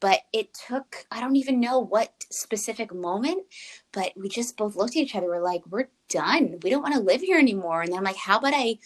[0.00, 3.44] But it took i don't even know what specific moment
[3.90, 5.26] but we just both looked at each other.
[5.26, 6.60] We're like we're done.
[6.62, 7.82] We don't want to live here anymore.
[7.82, 8.78] And i'm like how about i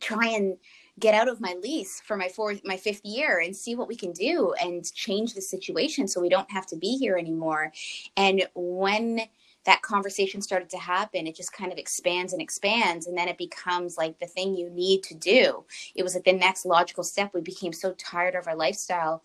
[0.00, 0.56] try and
[1.00, 3.96] get out of my lease for my fourth my fifth year and see what we
[3.96, 7.72] can do and change the situation so we don't have to be here anymore?
[8.16, 9.22] And when
[9.64, 13.38] that conversation started to happen it just kind of expands and expands and then it
[13.38, 17.32] becomes like the thing you need to do it was like the next logical step
[17.34, 19.22] we became so tired of our lifestyle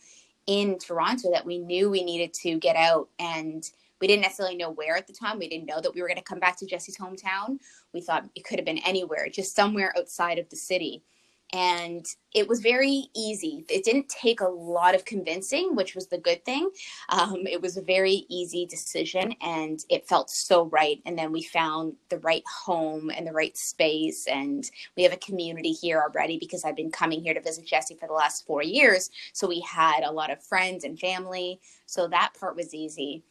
[0.48, 3.70] in Toronto that we knew we needed to get out and
[4.02, 5.38] we didn't necessarily know where at the time.
[5.38, 7.60] We didn't know that we were going to come back to Jesse's hometown.
[7.94, 11.04] We thought it could have been anywhere, just somewhere outside of the city.
[11.54, 13.66] And it was very easy.
[13.70, 16.70] It didn't take a lot of convincing, which was the good thing.
[17.10, 21.02] Um, it was a very easy decision, and it felt so right.
[21.06, 25.18] And then we found the right home and the right space, and we have a
[25.18, 28.62] community here already because I've been coming here to visit Jesse for the last four
[28.62, 29.10] years.
[29.34, 31.60] So we had a lot of friends and family.
[31.88, 33.24] So that part was easy.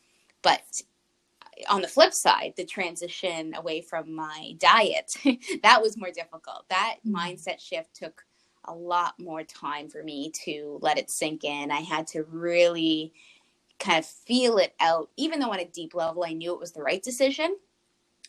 [0.42, 0.82] But
[1.68, 5.14] on the flip side, the transition away from my diet,
[5.62, 6.64] that was more difficult.
[6.68, 7.16] That mm-hmm.
[7.16, 8.24] mindset shift took
[8.64, 11.70] a lot more time for me to let it sink in.
[11.70, 13.12] I had to really
[13.78, 16.72] kind of feel it out, even though on a deep level I knew it was
[16.72, 17.56] the right decision.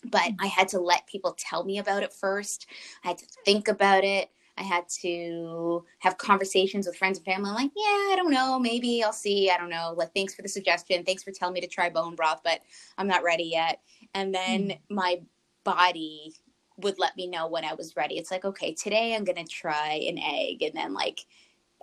[0.04, 0.46] But mm-hmm.
[0.46, 2.68] I had to let people tell me about it first.
[3.04, 4.30] I had to think about it.
[4.60, 7.50] I had to have conversations with friends and family.
[7.50, 8.60] I'm like, yeah, I don't know.
[8.60, 9.50] Maybe I'll see.
[9.50, 9.93] I don't know.
[9.95, 11.06] Like, thanks for the suggestion.
[11.06, 12.60] Thanks for telling me to try bone broth, but
[12.98, 13.80] I'm not ready yet.
[14.13, 14.80] And then mm.
[14.89, 15.22] my
[15.63, 16.34] body
[16.78, 18.17] would let me know when I was ready.
[18.17, 20.62] It's like, okay, today I'm going to try an egg.
[20.62, 21.26] And then, like,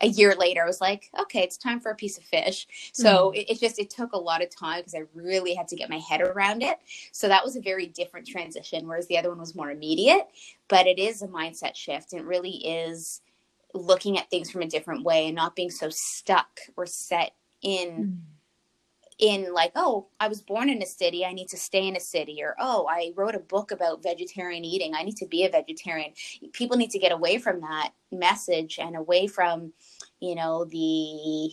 [0.00, 2.66] a year later, I was like, okay, it's time for a piece of fish.
[2.92, 3.36] So mm.
[3.36, 5.90] it, it, just it took a lot of time because I really had to get
[5.90, 6.78] my head around it.
[7.12, 10.26] So that was a very different transition, whereas the other one was more immediate.
[10.68, 12.12] But it is a mindset shift.
[12.12, 13.22] It really is
[13.74, 17.32] looking at things from a different way and not being so stuck or set
[17.62, 17.88] in.
[17.88, 18.18] Mm.
[19.18, 22.00] In like, oh, I was born in a city, I need to stay in a
[22.00, 25.50] city, or oh, I wrote a book about vegetarian eating, I need to be a
[25.50, 26.12] vegetarian.
[26.52, 29.72] People need to get away from that message and away from
[30.20, 31.50] you know the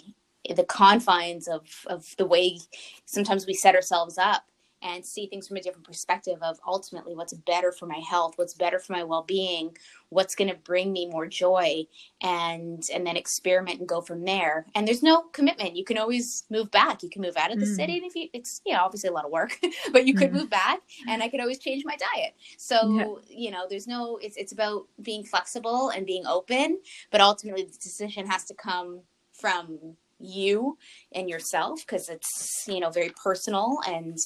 [0.53, 2.59] the confines of of the way
[3.05, 4.43] sometimes we set ourselves up
[4.83, 8.53] and see things from a different perspective of ultimately what's better for my health what's
[8.53, 9.75] better for my well-being
[10.09, 11.83] what's going to bring me more joy
[12.21, 16.43] and and then experiment and go from there and there's no commitment you can always
[16.49, 17.75] move back you can move out of the mm.
[17.75, 19.57] city and if you it's you know obviously a lot of work
[19.91, 20.35] but you could mm.
[20.35, 23.05] move back and i could always change my diet so yeah.
[23.29, 26.79] you know there's no it's it's about being flexible and being open
[27.11, 30.77] but ultimately the decision has to come from you
[31.11, 34.17] and yourself because it's you know very personal and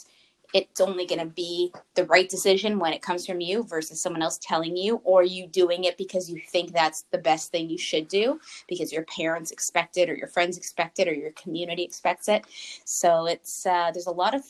[0.53, 4.21] it's only going to be the right decision when it comes from you versus someone
[4.21, 7.77] else telling you or you doing it because you think that's the best thing you
[7.77, 11.83] should do because your parents expect it or your friends expect it or your community
[11.83, 12.45] expects it.
[12.85, 14.43] So it's uh, there's a lot of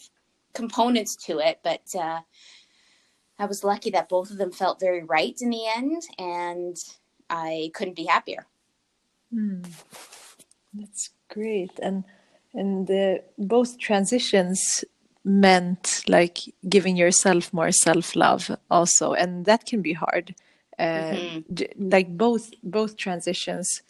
[0.54, 2.20] components to it but uh,
[3.38, 6.78] i was lucky that both of them felt very right in the end and
[7.30, 8.48] i couldn't be happier.
[9.32, 9.68] Mm.
[10.74, 11.72] that's great.
[11.82, 12.04] And
[12.54, 12.90] and
[13.38, 14.84] both transitions
[15.28, 20.34] meant like giving yourself more self-love also and that can be hard
[20.80, 21.90] uh, mm-hmm.
[21.90, 23.82] like both both transitions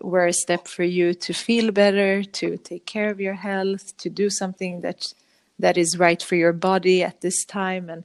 [0.00, 4.08] were a step for you to feel better to take care of your health to
[4.08, 5.12] do something that
[5.58, 8.04] that is right for your body at this time and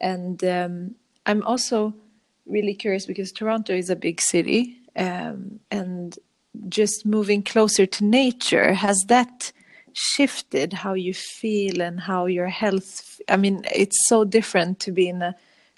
[0.00, 0.94] and um,
[1.26, 1.92] i'm also
[2.46, 6.16] really curious because toronto is a big city um, and
[6.68, 9.50] just moving closer to nature has that
[9.94, 15.08] shifted how you feel and how your health i mean it's so different to be
[15.08, 15.34] in a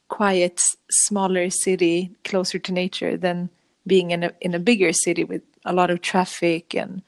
[0.08, 3.50] quiet smaller city closer to nature than
[3.86, 7.02] being in a in a bigger city with a lot of traffic and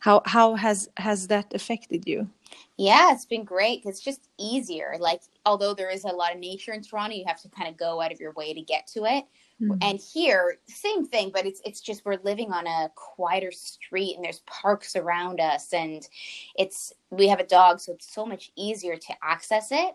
[0.00, 2.28] how how has has that affected you?
[2.76, 4.96] Yeah it's been great it's just easier.
[4.98, 7.76] Like although there is a lot of nature in toronto you have to kind of
[7.76, 9.24] go out of your way to get to it
[9.62, 9.78] Mm-hmm.
[9.80, 14.24] And here, same thing, but it's it's just we're living on a quieter street and
[14.24, 16.06] there's parks around us and
[16.58, 19.94] it's we have a dog so it's so much easier to access it.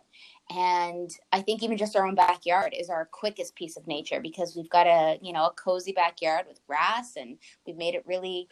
[0.49, 4.55] And I think even just our own backyard is our quickest piece of nature because
[4.55, 8.47] we've got a, you know, a cozy backyard with grass and we've made it really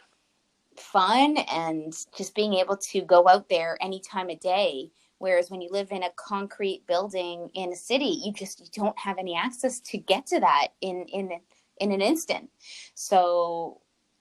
[0.76, 5.60] fun and just being able to go out there any time of day Whereas when
[5.60, 9.36] you live in a concrete building in a city, you just you don't have any
[9.36, 11.30] access to get to that in in
[11.78, 12.50] in an instant.
[12.94, 13.80] So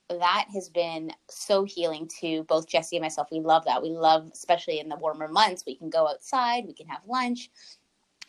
[0.10, 3.28] that has been so healing to both Jesse and myself.
[3.32, 3.82] We love that.
[3.82, 7.50] We love, especially in the warmer months, we can go outside, we can have lunch,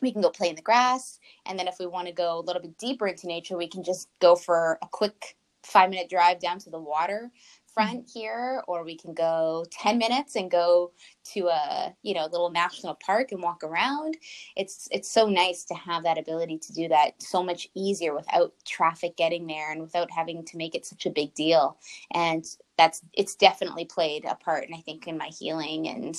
[0.01, 1.19] we can go play in the grass.
[1.45, 3.83] And then if we want to go a little bit deeper into nature, we can
[3.83, 7.31] just go for a quick five minute drive down to the water
[7.77, 10.93] front here or we can go 10 minutes and go
[11.35, 14.17] to a you know little national park and walk around.
[14.57, 18.55] It's it's so nice to have that ability to do that so much easier without
[18.65, 21.77] traffic getting there and without having to make it such a big deal.
[22.13, 26.17] And that's it's definitely played a part and i think in my healing and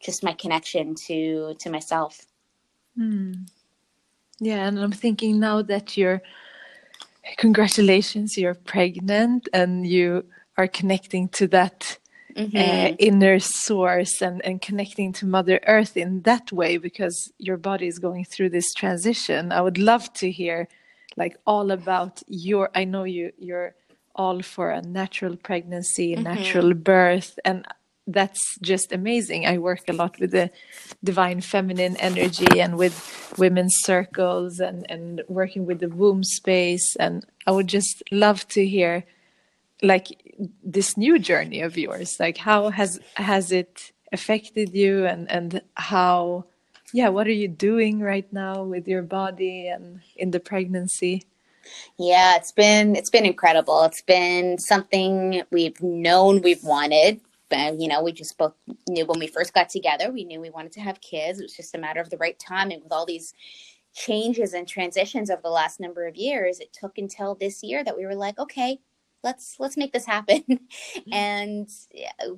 [0.00, 2.26] just my connection to to myself.
[2.98, 3.48] Mm.
[4.38, 6.20] yeah and i'm thinking now that you're
[7.38, 10.22] congratulations you're pregnant and you
[10.56, 11.98] are connecting to that
[12.36, 12.56] mm-hmm.
[12.56, 17.86] uh, inner source and, and connecting to Mother Earth in that way because your body
[17.86, 19.52] is going through this transition.
[19.52, 20.68] I would love to hear
[21.16, 23.74] like all about your i know you you're
[24.14, 26.22] all for a natural pregnancy Mm-hmm.
[26.24, 27.66] natural birth and
[28.06, 30.50] that's just amazing i work a lot with the
[31.04, 37.24] divine feminine energy and with women's circles and and working with the womb space and
[37.46, 39.04] i would just love to hear
[39.82, 45.62] like this new journey of yours like how has has it affected you and and
[45.74, 46.44] how
[46.92, 51.24] yeah what are you doing right now with your body and in the pregnancy
[51.98, 53.84] Yeah, it's been it's been incredible.
[53.84, 57.20] It's been something we've known we've wanted.
[57.50, 58.54] But, you know, we just both
[58.88, 61.38] knew when we first got together, we knew we wanted to have kids.
[61.38, 63.34] It was just a matter of the right timing with all these
[63.94, 66.60] changes and transitions over the last number of years.
[66.60, 68.78] It took until this year that we were like, okay,
[69.22, 70.42] let's let's make this happen.
[70.92, 71.12] Mm-hmm.
[71.12, 71.68] and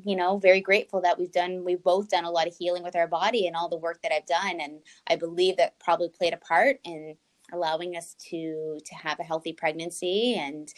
[0.05, 2.97] you know, very grateful that we've done we've both done a lot of healing with
[2.97, 4.61] our body and all the work that I've done.
[4.61, 7.17] And I believe that probably played a part in
[7.53, 10.35] allowing us to to have a healthy pregnancy.
[10.35, 10.73] And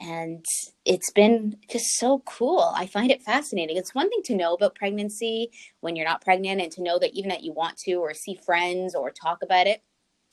[0.00, 0.44] and
[0.84, 2.72] it's been just so cool.
[2.74, 3.76] I find it fascinating.
[3.76, 7.14] It's one thing to know about pregnancy when you're not pregnant and to know that
[7.14, 9.82] even that you want to or see friends or talk about it.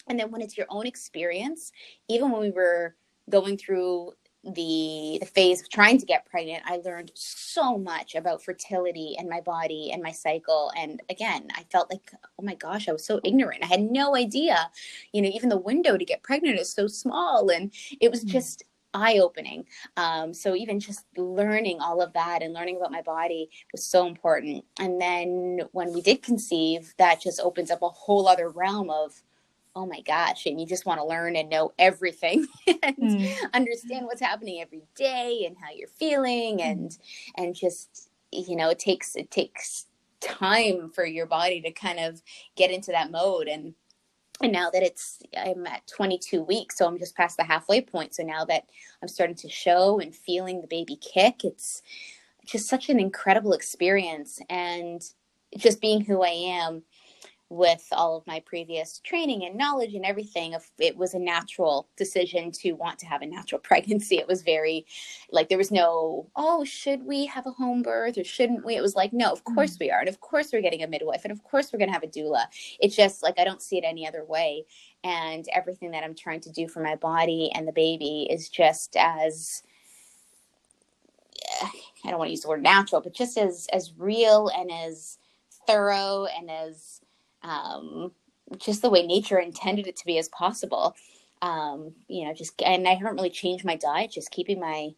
[0.07, 1.71] And then when it's your own experience
[2.07, 2.95] even when we were
[3.29, 4.13] going through
[4.53, 9.29] the the phase of trying to get pregnant i learned so much about fertility and
[9.29, 10.71] my body and my cycle.
[10.77, 13.63] And again i felt like oh my gosh i was so ignorant.
[13.63, 14.69] I had no idea
[15.13, 17.49] you know even the window to get pregnant is so small.
[17.49, 18.29] And it was Mm.
[18.29, 19.65] just eye opening
[19.97, 24.07] um, so even just learning all of that and learning about my body was so
[24.07, 24.65] important.
[24.79, 29.21] And then when we did conceive that just opens up a whole other realm of
[29.75, 32.47] oh my gosh and you just want to learn and know everything
[32.83, 33.39] and Mm.
[33.53, 36.97] understand what's happening every day and how you're feeling and
[37.37, 39.87] and just you know it takes it takes
[40.21, 42.21] time for your body to kind of
[42.55, 43.75] get into that mode and
[44.41, 48.15] and now that it's i'm at 22 weeks so i'm just past the halfway point
[48.15, 48.65] so now that
[49.01, 51.81] i'm starting to show and feeling the baby kick it's
[52.45, 55.03] just such an incredible experience and
[55.57, 56.83] just being who i am
[57.55, 61.87] with all of my previous training and knowledge and everything if it was a natural
[61.97, 64.17] decision to want to have a natural pregnancy.
[64.17, 64.85] It was very
[65.31, 68.75] like there was no oh should we have a home birth or shouldn't we?
[68.75, 69.55] It was like no of hmm.
[69.55, 71.89] course we are and of course we're getting a midwife and of course we're going
[71.89, 72.45] to have a doula.
[72.79, 74.65] It's just like i don't see it any other way
[75.03, 78.95] and everything that i'm trying to do for my body and the baby is just
[78.97, 79.63] as
[81.61, 85.17] i don't want to use the word natural but just as as real and as
[85.67, 87.01] thorough and as
[87.45, 88.11] um,
[88.57, 90.95] just the way nature intended it to be as possible.
[91.41, 94.89] Um, you know, just and I haven't really changed my diet, just keeping my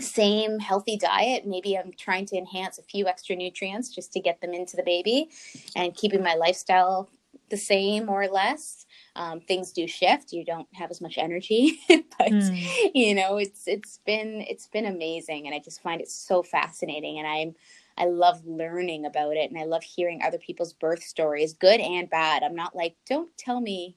[0.00, 1.46] same healthy diet.
[1.46, 4.82] Maybe I'm trying to enhance a few extra nutrients just to get them into the
[4.82, 5.30] baby,
[5.76, 7.10] and keeping my lifestyle
[7.50, 8.86] the same or less.
[9.16, 10.32] Um, things do shift.
[10.32, 11.80] You don't have as much energy,
[12.18, 12.92] but Mm.
[12.94, 17.18] you know, it's it's been it's been amazing, and I just find it so fascinating,
[17.18, 17.54] and I'm
[17.96, 22.08] I love learning about it and I love hearing other people's birth stories, good and
[22.08, 22.42] bad.
[22.42, 23.96] I'm not like, don't tell me,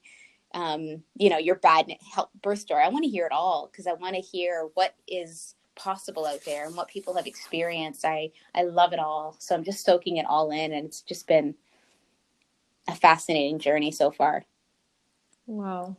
[0.54, 1.88] um, you know, your bad
[2.42, 2.84] birth story.
[2.84, 6.46] I want to hear it all because I want to hear what is possible out
[6.46, 8.06] there and what people have experienced.
[8.06, 11.28] I I love it all, so I'm just soaking it all in, and it's just
[11.28, 11.56] been
[12.88, 14.46] a fascinating journey so far.
[15.46, 15.98] Wow.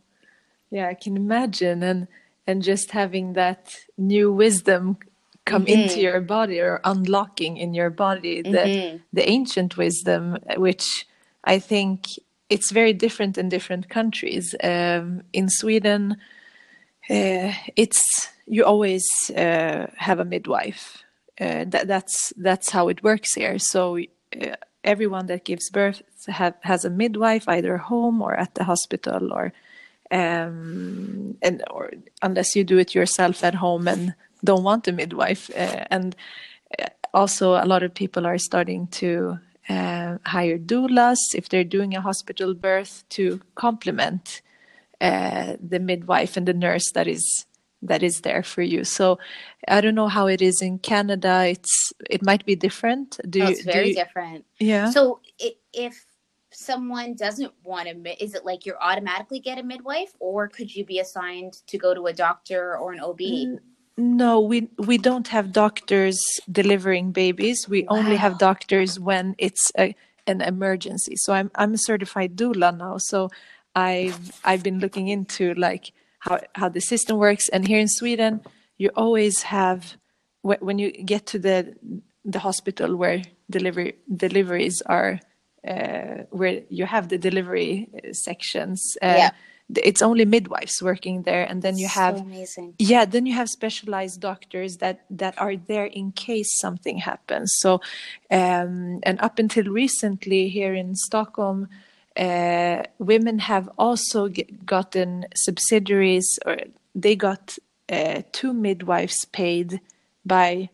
[0.71, 2.09] Yeah, I can imagine and
[2.47, 4.99] and just having that new wisdom
[5.45, 5.75] come Mhm.
[5.75, 9.01] into your body or unlocking in your body the Mhm.
[9.13, 11.07] the ancient wisdom which
[11.45, 12.07] I think
[12.49, 14.55] it's very different in different countries.
[14.63, 16.17] Um, in Sweden
[17.11, 18.03] uh, it's
[18.47, 19.05] you always
[19.37, 21.03] uh, have a midwife.
[21.41, 23.59] Uh, that, that's that's how it works here.
[23.59, 28.65] So uh, everyone that gives birth have, has a midwife either home or at the
[28.65, 29.53] hospital or
[30.11, 31.91] um, and or
[32.23, 36.15] unless you do it yourself at home and don't want a midwife uh, and
[36.79, 41.95] uh, also a lot of people are starting to uh, hire doulas if they're doing
[41.95, 44.43] a hospital birth to complement
[45.01, 47.47] uh, the midwife and the nurse that is
[47.83, 48.83] that is there for you.
[48.83, 49.19] So
[49.69, 51.45] I don't know how it is in Canada.
[51.47, 53.21] It's it might be different.
[53.29, 53.51] Do Oh, you?
[53.51, 54.45] it's do very you- different.
[54.59, 54.89] Yeah.
[54.91, 55.21] So
[55.75, 56.07] if
[56.51, 60.85] someone doesn't want to, is it like you automatically get a midwife, or could you
[60.87, 63.21] be assigned to go to a doctor or an OB?
[63.23, 63.61] N-
[63.97, 66.19] No, we we don't have doctors
[66.51, 67.69] delivering babies.
[67.69, 69.95] We only have doctors when it's a,
[70.27, 71.15] an emergency.
[71.17, 72.97] So I'm I'm a certified doula now.
[72.99, 73.31] So
[73.77, 77.49] I've I've been looking into like how how the system works.
[77.51, 78.41] And here in Sweden,
[78.79, 79.97] you always have
[80.43, 81.77] when you get to the
[82.25, 85.21] the hospital where delivery deliveries are
[85.69, 88.97] uh, where you have the delivery uh, sections.
[89.01, 89.31] Uh, Yeah.
[89.77, 92.75] It's only midwives working there and then you have amazing.
[92.79, 97.81] yeah then you have specialized doctors that that are there in case something happens so
[98.31, 101.69] um, and up until recently here in stockholm
[102.17, 106.59] uh, women have also get, gotten subsidiaries or
[106.95, 107.57] they got
[107.91, 109.81] uh, two midwives paid
[110.25, 110.69] by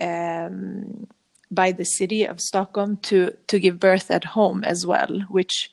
[0.00, 1.06] um,
[1.50, 5.70] by the city of Stockholm to to give birth at home as well, which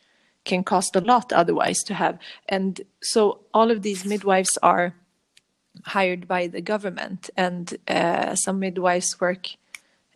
[0.47, 2.17] can cost a lot otherwise to have.
[2.49, 4.95] And so all of these midwives are
[5.85, 9.49] hired by the government, and uh, some midwives work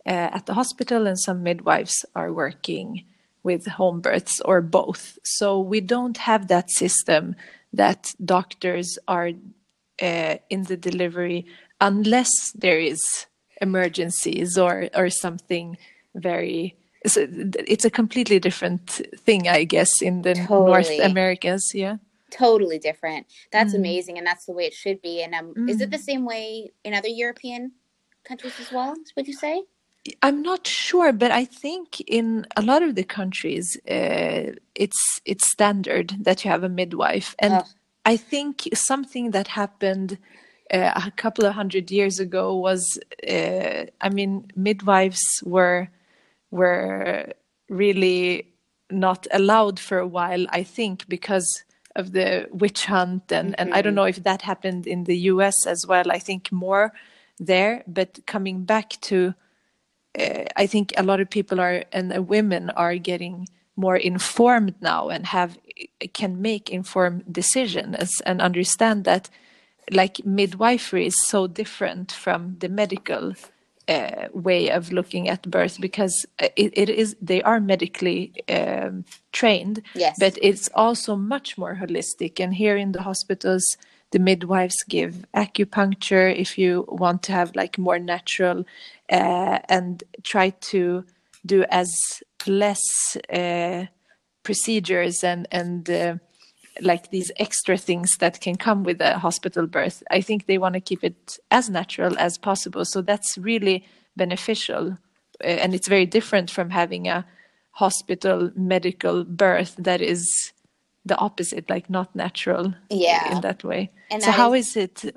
[0.04, 3.04] uh, at the hospital, and some midwives are working
[3.44, 5.18] with home births or both.
[5.22, 7.36] So we don't have that system
[7.72, 9.30] that doctors are
[10.02, 11.46] uh, in the delivery
[11.80, 13.00] unless there is
[13.60, 15.76] emergencies or or something
[16.14, 16.76] very
[17.06, 17.26] so
[17.66, 20.66] it's a completely different thing i guess in the totally.
[20.66, 21.96] north americas yeah
[22.30, 23.78] totally different that's mm.
[23.78, 25.68] amazing and that's the way it should be and um, mm.
[25.68, 26.08] is it the mm.
[26.10, 27.72] same way in other european
[28.24, 29.62] countries as well would you say
[30.22, 35.50] i'm not sure but i think in a lot of the countries uh, it's it's
[35.50, 37.62] standard that you have a midwife and oh.
[38.06, 40.18] i think something that happened
[40.72, 42.98] uh, a couple of hundred years ago was
[43.28, 45.90] uh, i mean midwives were
[46.52, 47.32] were
[47.68, 48.46] really
[48.90, 51.64] not allowed for a while i think because
[51.96, 53.54] of the witch hunt and mm-hmm.
[53.58, 53.96] and i don't mm-hmm.
[53.96, 56.92] know if that happened in the us as well i think more
[57.38, 59.34] there but coming back to
[60.18, 65.08] uh, i think a lot of people are and women are getting more informed now
[65.08, 65.58] and have
[66.12, 69.30] can make informed decisions and understand that
[69.90, 73.32] like midwifery is so different from the medical
[73.92, 79.82] uh, way of looking at birth because it, it is they are medically um, trained
[79.94, 80.16] yes.
[80.18, 83.64] but it's also much more holistic and here in the hospitals
[84.12, 88.64] the midwives give acupuncture if you want to have like more natural
[89.10, 91.04] uh, and try to
[91.44, 91.92] do as
[92.46, 93.84] less uh,
[94.42, 96.14] procedures and and uh,
[96.80, 100.02] like these extra things that can come with a hospital birth.
[100.10, 102.84] I think they want to keep it as natural as possible.
[102.84, 103.84] So that's really
[104.16, 104.98] beneficial.
[105.42, 107.26] Uh, and it's very different from having a
[107.72, 110.52] hospital medical birth that is
[111.04, 113.34] the opposite, like not natural yeah.
[113.34, 113.90] in that way.
[114.10, 115.16] And so, how is, is it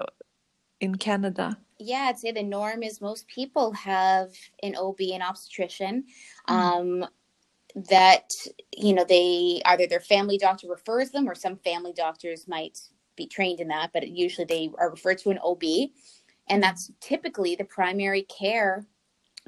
[0.80, 1.58] in Canada?
[1.80, 4.32] Yeah, I'd say the norm is most people have
[4.64, 6.06] an OB and obstetrician.
[6.50, 6.54] Mm.
[6.54, 7.06] Um,
[7.76, 8.32] that
[8.76, 12.80] you know they either their family doctor refers them or some family doctors might
[13.18, 15.64] be trained in that but usually they are referred to an ob
[16.48, 18.86] and that's typically the primary care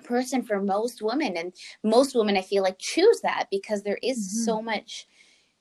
[0.03, 1.53] person for most women and
[1.83, 4.43] most women i feel like choose that because there is mm-hmm.
[4.43, 5.07] so much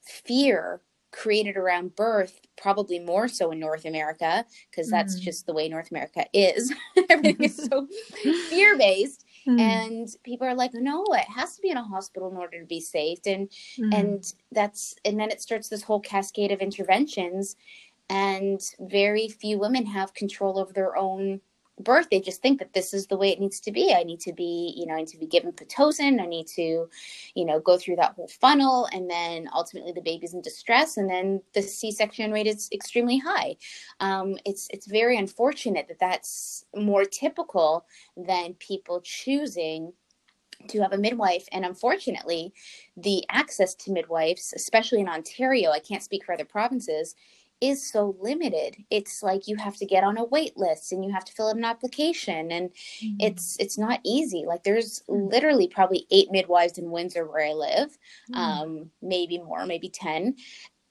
[0.03, 0.81] fear
[1.13, 5.23] created around birth probably more so in north america because that's mm.
[5.23, 6.75] just the way north america is
[7.09, 7.87] everything is so
[8.51, 9.61] fear based Mm.
[9.61, 12.67] And people are like, no, it has to be in a hospital in order to
[12.67, 13.21] be safe.
[13.27, 13.95] And mm.
[13.95, 17.57] and that's and then it starts this whole cascade of interventions.
[18.09, 21.41] And very few women have control over their own
[21.81, 23.95] birth they just think that this is the way it needs to be.
[23.95, 26.21] I need to be you know i need to be given pitocin.
[26.21, 26.89] I need to
[27.35, 28.89] you know go through that whole funnel.
[28.93, 33.57] And then ultimately the baby's in distress and then the c-section rate is extremely high.
[34.01, 39.93] Um, it's it's very unfortunate that that's more typical than people choosing
[40.69, 41.47] to have a midwife.
[41.53, 42.53] And unfortunately
[42.97, 47.15] the access to midwives especially in ontario i can't speak for other provinces
[47.61, 51.11] is so limited it's like you have to get on a wait list and you
[51.11, 53.17] have to fill out an application and mm-hmm.
[53.19, 55.29] it's it's not easy like there's mm-hmm.
[55.29, 57.97] literally probably eight midwives in windsor where i live
[58.31, 58.35] mm-hmm.
[58.35, 60.35] um maybe more maybe 10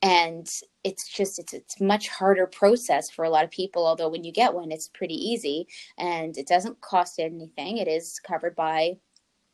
[0.02, 0.48] and
[0.84, 4.32] it's just it's it's much harder process for a lot of people although when you
[4.32, 8.96] get one it's pretty easy and it doesn't cost anything it is covered by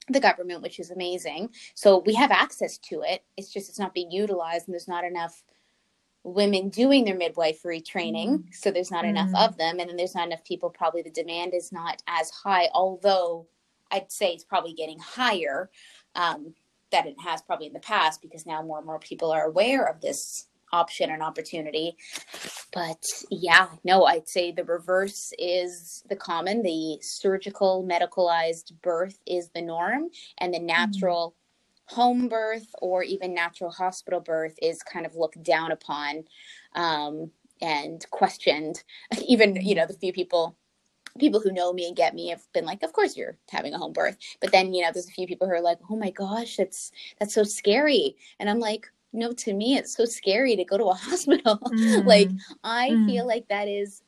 [0.09, 3.93] the government which is amazing so we have access to it it's just it's not
[3.93, 5.43] being utilized and there's not enough
[6.23, 8.55] women doing their midwifery training mm.
[8.55, 9.09] so there's not mm.
[9.09, 12.29] enough of them and then there's not enough people probably the demand is not as
[12.29, 13.47] high although
[13.91, 15.69] i'd say it's probably getting higher
[16.15, 16.53] um,
[16.91, 19.85] that it has probably in the past because now more and more people are aware
[19.85, 21.97] of this option and opportunity
[22.73, 29.49] but yeah no i'd say the reverse is the common the surgical medicalized birth is
[29.49, 30.67] the norm and the mm.
[31.91, 36.23] Home birth or even natural hospital birth is kind of looked down upon
[36.75, 37.31] um,
[37.61, 38.83] and questioned.
[39.27, 40.55] Even, you know, the few people
[41.19, 43.77] people who know me and get me have been like of course you're having a
[43.77, 46.09] home birth but then you know there's a few people who are like oh my
[46.09, 46.89] gosh that's
[47.19, 50.85] that's so scary and i'm like no, to me, it's so scary to go to
[50.85, 51.57] a hospital.
[51.57, 52.05] Mm.
[52.05, 52.29] like,
[52.63, 53.05] I mm.
[53.07, 54.01] feel like that is,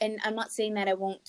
[0.00, 1.20] and I'm not saying that I won't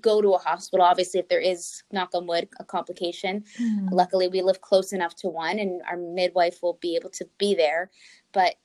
[0.00, 0.84] go to a hospital.
[0.84, 3.44] Obviously, if there is, knock on wood, a complication.
[3.60, 3.88] Mm.
[3.92, 7.54] Luckily, we live close enough to one, and our midwife will be able to be
[7.54, 7.90] there.
[8.32, 8.56] But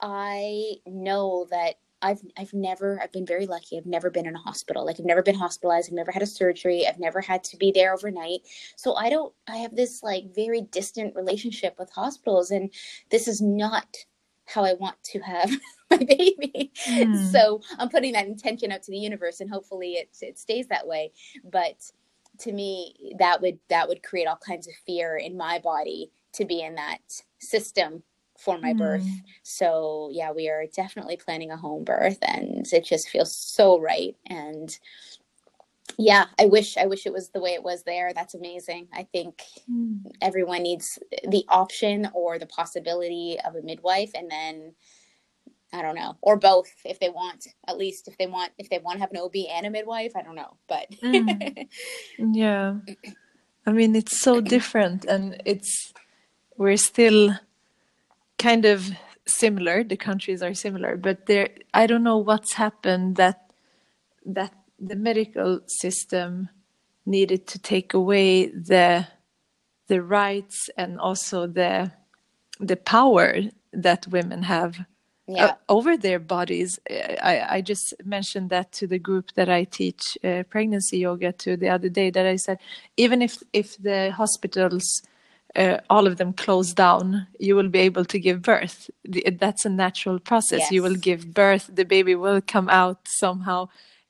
[0.00, 3.76] I know that I've I've never I've been very lucky.
[3.76, 4.86] I've never been in a hospital.
[4.86, 5.88] Like I've never been hospitalized.
[5.88, 6.86] I've never had a surgery.
[6.86, 8.40] I've never had to be there overnight.
[8.76, 12.72] So I don't I have this like very distant relationship with hospitals and
[13.10, 13.96] this is not
[14.50, 15.50] how I want to have
[15.90, 16.72] my baby.
[16.86, 17.30] Mm.
[17.30, 20.86] So I'm putting that intention out to the universe and hopefully it it stays that
[20.86, 21.12] way.
[21.50, 21.76] But
[22.38, 26.44] to me that would that would create all kinds of fear in my body to
[26.44, 27.00] be in that
[27.40, 28.02] system
[28.38, 28.78] for my mm.
[28.78, 29.06] birth.
[29.42, 34.16] So yeah, we are definitely planning a home birth and it just feels so right.
[34.26, 34.76] And
[35.98, 38.12] yeah, I wish I wish it was the way it was there.
[38.14, 38.88] That's amazing.
[38.92, 40.00] I think mm.
[40.20, 44.74] everyone needs the option or the possibility of a midwife and then
[45.72, 47.46] I don't know, or both if they want.
[47.68, 50.12] At least if they want, if they want to have an OB and a midwife,
[50.16, 51.68] I don't know, but mm.
[52.18, 52.76] yeah,
[53.66, 55.92] I mean it's so different, and it's
[56.56, 57.38] we're still
[58.38, 58.90] kind of
[59.26, 59.84] similar.
[59.84, 63.52] The countries are similar, but there I don't know what's happened that
[64.26, 66.48] that the medical system
[67.06, 69.06] needed to take away the
[69.88, 71.90] the rights and also the
[72.60, 73.34] the power
[73.72, 74.84] that women have uh,
[75.26, 75.44] yeah.
[75.46, 76.78] uh, over their bodies.
[76.90, 81.56] I, I just mentioned that to the group that I teach uh, pregnancy yoga to
[81.56, 82.10] the other day.
[82.10, 82.58] That I said,
[82.96, 85.02] even if if the hospitals
[85.56, 88.90] uh, all of them close down, you will be able to give birth.
[89.04, 90.60] That's a natural process.
[90.60, 90.72] Yes.
[90.72, 91.70] You will give birth.
[91.72, 93.66] The baby will come out somehow, uh,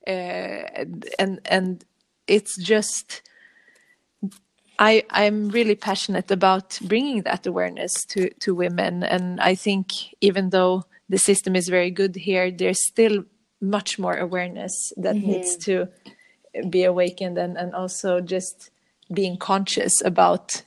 [0.07, 1.85] and and
[2.27, 3.21] it's just.
[4.79, 9.91] I I'm really passionate about bringing that awareness to to women, and I think
[10.21, 13.25] even though the system is very good here, there's still
[13.59, 15.27] much more awareness that mm-hmm.
[15.27, 15.87] needs to
[16.69, 18.71] be awakened, and and also just
[19.13, 20.63] being conscious about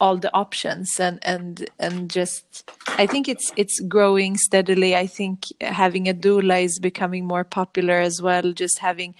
[0.00, 4.94] all the options and and and just I think it's it's growing steadily.
[4.94, 8.52] I think having a doula is becoming more popular as well.
[8.52, 9.14] Just having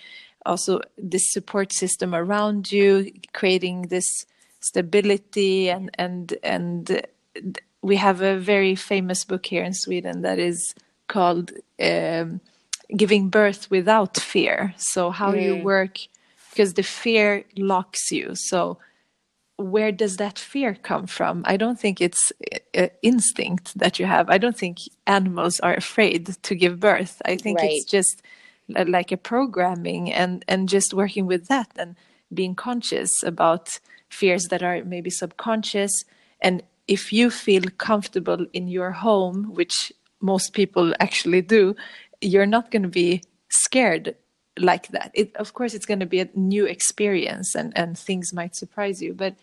[0.47, 4.27] also this support system around you, creating this
[4.61, 7.07] stability and and and
[7.83, 10.75] we have a very famous book here in Sweden that is
[11.09, 12.41] called um,
[12.97, 15.43] "Giving Birth Without Fear." So how mm.
[15.43, 15.99] you work
[16.51, 18.35] because the fear locks you.
[18.35, 18.79] So
[19.59, 21.43] where does that fear come from?
[21.45, 22.33] I don't think it's
[22.75, 24.31] an instinct that you have.
[24.31, 27.21] I don't think animals are afraid to give birth.
[27.25, 27.71] I think right.
[27.71, 28.23] it's just
[28.69, 31.97] like a programming and and just working with that and
[32.33, 33.81] being conscious about
[34.11, 35.93] fears that are maybe subconscious
[36.41, 41.75] and if you feel comfortable in your home which most people actually do
[42.21, 44.15] you're not going to be scared
[44.61, 45.11] like that.
[45.15, 49.03] It, of course it's going to be a new experience and and things might surprise
[49.03, 49.35] you but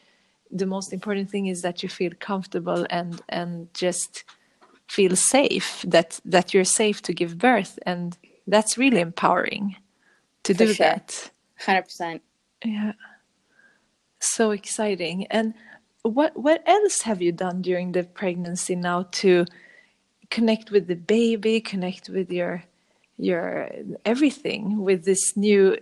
[0.51, 4.23] the most important thing is that you feel comfortable and and just
[4.87, 9.75] feel safe that that you're safe to give birth and that's really empowering
[10.43, 10.85] to For do sure.
[10.85, 11.31] that.
[11.61, 12.21] 100%
[12.63, 12.93] yeah.
[14.19, 15.27] So exciting.
[15.27, 15.53] And
[16.01, 19.45] what what else have you done during the pregnancy now to
[20.29, 22.63] connect with the baby connect with your
[23.17, 23.69] your
[24.03, 25.77] everything with this new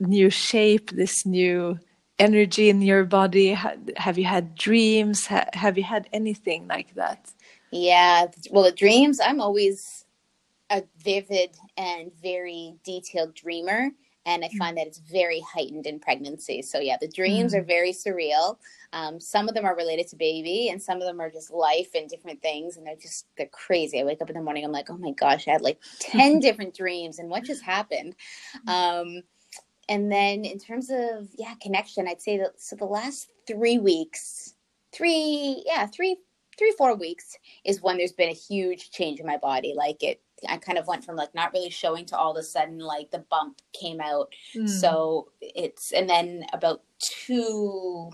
[0.00, 1.78] new shape this new
[2.18, 3.48] energy in your body?
[3.96, 5.26] Have you had dreams?
[5.26, 7.32] Have you had anything like that?
[7.70, 10.04] Yeah, well, the dreams, I'm always
[10.70, 13.90] a vivid and very detailed dreamer.
[14.28, 14.58] And I mm.
[14.58, 16.60] find that it's very heightened in pregnancy.
[16.60, 17.58] So, yeah, the dreams mm.
[17.58, 18.58] are very surreal.
[18.92, 21.94] Um, some of them are related to baby, and some of them are just life
[21.94, 22.76] and different things.
[22.76, 24.00] And they're just, they're crazy.
[24.00, 26.40] I wake up in the morning, I'm like, oh my gosh, I had like 10
[26.40, 28.14] different dreams, and what just happened?
[28.66, 28.70] Mm.
[29.16, 29.22] Um,
[29.88, 34.54] and then in terms of yeah connection i'd say that so the last three weeks
[34.92, 36.16] three yeah three
[36.58, 40.20] three four weeks is when there's been a huge change in my body like it
[40.48, 43.10] i kind of went from like not really showing to all of a sudden like
[43.10, 44.68] the bump came out mm.
[44.68, 48.10] so it's and then about two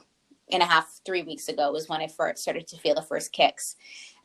[0.52, 3.32] and a half three weeks ago was when i first started to feel the first
[3.32, 3.76] kicks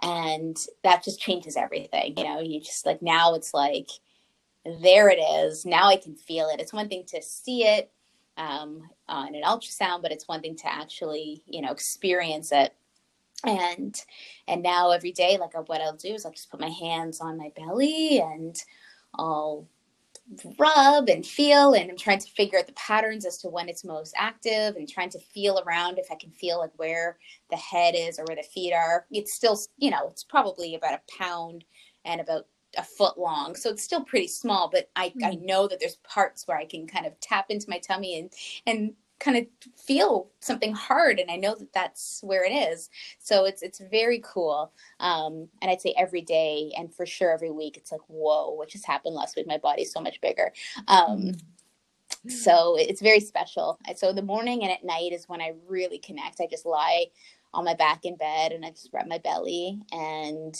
[0.02, 3.90] and that just changes everything you know you just like now it's like
[4.66, 5.66] there it is.
[5.66, 6.60] Now I can feel it.
[6.60, 7.92] It's one thing to see it
[8.38, 12.74] um, on an ultrasound, but it's one thing to actually, you know, experience it.
[13.46, 13.96] And
[14.48, 17.38] and now every day, like what I'll do is I'll just put my hands on
[17.38, 18.56] my belly and
[19.16, 19.68] I'll
[20.60, 23.84] rub and feel and I'm trying to figure out the patterns as to when it's
[23.84, 27.18] most active and trying to feel around if I can feel like where
[27.50, 29.06] the head is or where the feet are.
[29.10, 31.64] It's still, you know, it's probably about a pound
[32.06, 32.46] and about
[32.78, 33.56] a foot long.
[33.56, 35.26] So it's still pretty small, but I, mm.
[35.26, 38.32] I know that there's parts where I can kind of tap into my tummy and,
[38.68, 39.46] and kind of
[39.78, 42.90] feel something hard and i know that that's where it is.
[43.20, 44.72] So it's it's very cool.
[45.00, 48.70] Um and i'd say every day and for sure every week it's like whoa what
[48.70, 49.48] just happened last week?
[49.48, 50.52] My body's so much bigger.
[50.88, 52.30] Um mm-hmm.
[52.30, 53.80] so it's very special.
[53.96, 56.42] So the morning and at night is when i really connect.
[56.42, 57.08] I just lie
[57.54, 60.56] on my back in bed and i just rub my belly and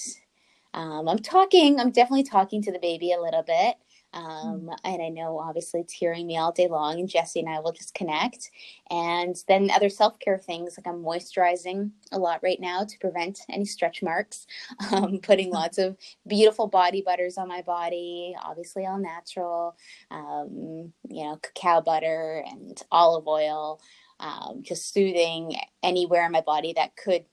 [0.74, 1.80] um, i'm talking.
[1.80, 3.76] I'm definitely talking to the baby a little bit.
[3.76, 3.89] Mm.
[4.14, 7.60] Um, and I know obviously it's hearing me all day long, and Jesse and I
[7.60, 8.50] will just connect.
[8.90, 13.40] And then other self care things like I'm moisturizing a lot right now to prevent
[13.50, 14.48] any stretch marks,
[14.92, 15.98] um, putting lots of
[16.28, 19.76] beautiful body butters on my body, obviously all natural,
[20.12, 23.80] um, you know, cacao butter and olive oil,
[24.20, 27.26] um, just soothing anywhere in my body that could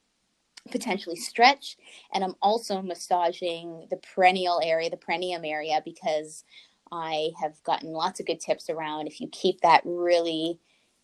[0.71, 1.77] potentially stretch.
[2.13, 6.45] And i'm also massaging the perineal area the perineum area because
[6.93, 10.59] I have gotten lots of good tips around if you keep that really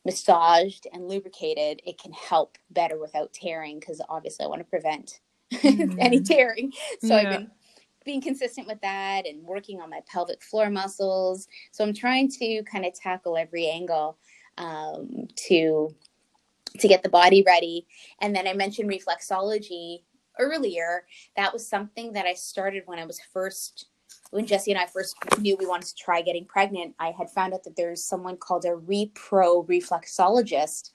[0.04, 5.20] massaged and lubricated, it can help better without tearing because obviously I want to prevent
[5.52, 5.98] mm-hmm.
[6.00, 6.72] any tearing.
[7.00, 7.16] So yeah.
[7.16, 7.50] I've been
[8.04, 11.46] being consistent with that and working on my pelvic floor muscles.
[11.70, 14.18] So I'm trying to kind of tackle every angle
[14.58, 15.94] um, to
[16.78, 17.86] to get the body ready.
[18.22, 20.02] And then I mentioned reflexology
[20.38, 21.04] earlier.
[21.36, 23.88] That was something that I started when I was first
[24.30, 27.52] when Jesse and I first knew we wanted to try getting pregnant, I had found
[27.54, 30.92] out that there's someone called a repro reflexologist.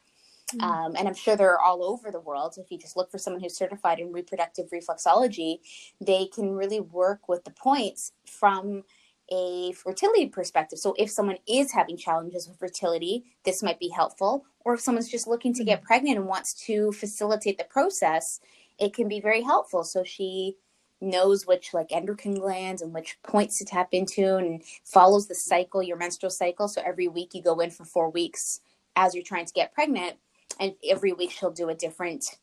[0.55, 0.61] Mm-hmm.
[0.63, 2.55] Um, and I'm sure they're all over the world.
[2.57, 5.59] If you just look for someone who's certified in reproductive reflexology,
[5.99, 8.83] they can really work with the points from
[9.29, 10.79] a fertility perspective.
[10.79, 14.45] So if someone is having challenges with fertility, this might be helpful.
[14.61, 15.87] Or if someone's just looking to get mm-hmm.
[15.87, 18.39] pregnant and wants to facilitate the process,
[18.79, 19.83] it can be very helpful.
[19.83, 20.55] So she
[21.01, 25.83] knows which like endocrine glands and which points to tap into and follows the cycle,
[25.83, 26.67] your menstrual cycle.
[26.67, 28.61] So every week you go in for four weeks
[28.95, 30.17] as you're trying to get pregnant.
[30.59, 32.37] And every week she'll do a different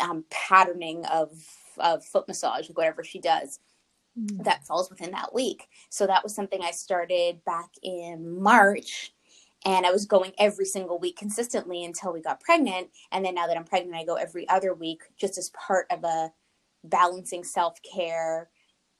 [0.00, 1.32] um, patterning of,
[1.78, 3.60] of foot massage, whatever she does
[4.18, 4.42] mm.
[4.44, 5.68] that falls within that week.
[5.90, 9.12] So that was something I started back in March
[9.64, 12.88] and I was going every single week consistently until we got pregnant.
[13.10, 16.04] And then now that I'm pregnant, I go every other week just as part of
[16.04, 16.32] a
[16.84, 18.48] balancing self care,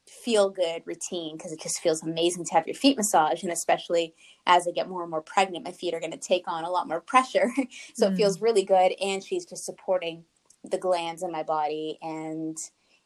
[0.09, 3.43] feel good routine because it just feels amazing to have your feet massaged.
[3.43, 4.15] And especially
[4.47, 6.71] as I get more and more pregnant, my feet are going to take on a
[6.71, 7.51] lot more pressure.
[7.95, 8.13] so mm.
[8.13, 8.93] it feels really good.
[9.01, 10.25] And she's just supporting
[10.65, 11.99] the glands in my body.
[12.03, 12.57] And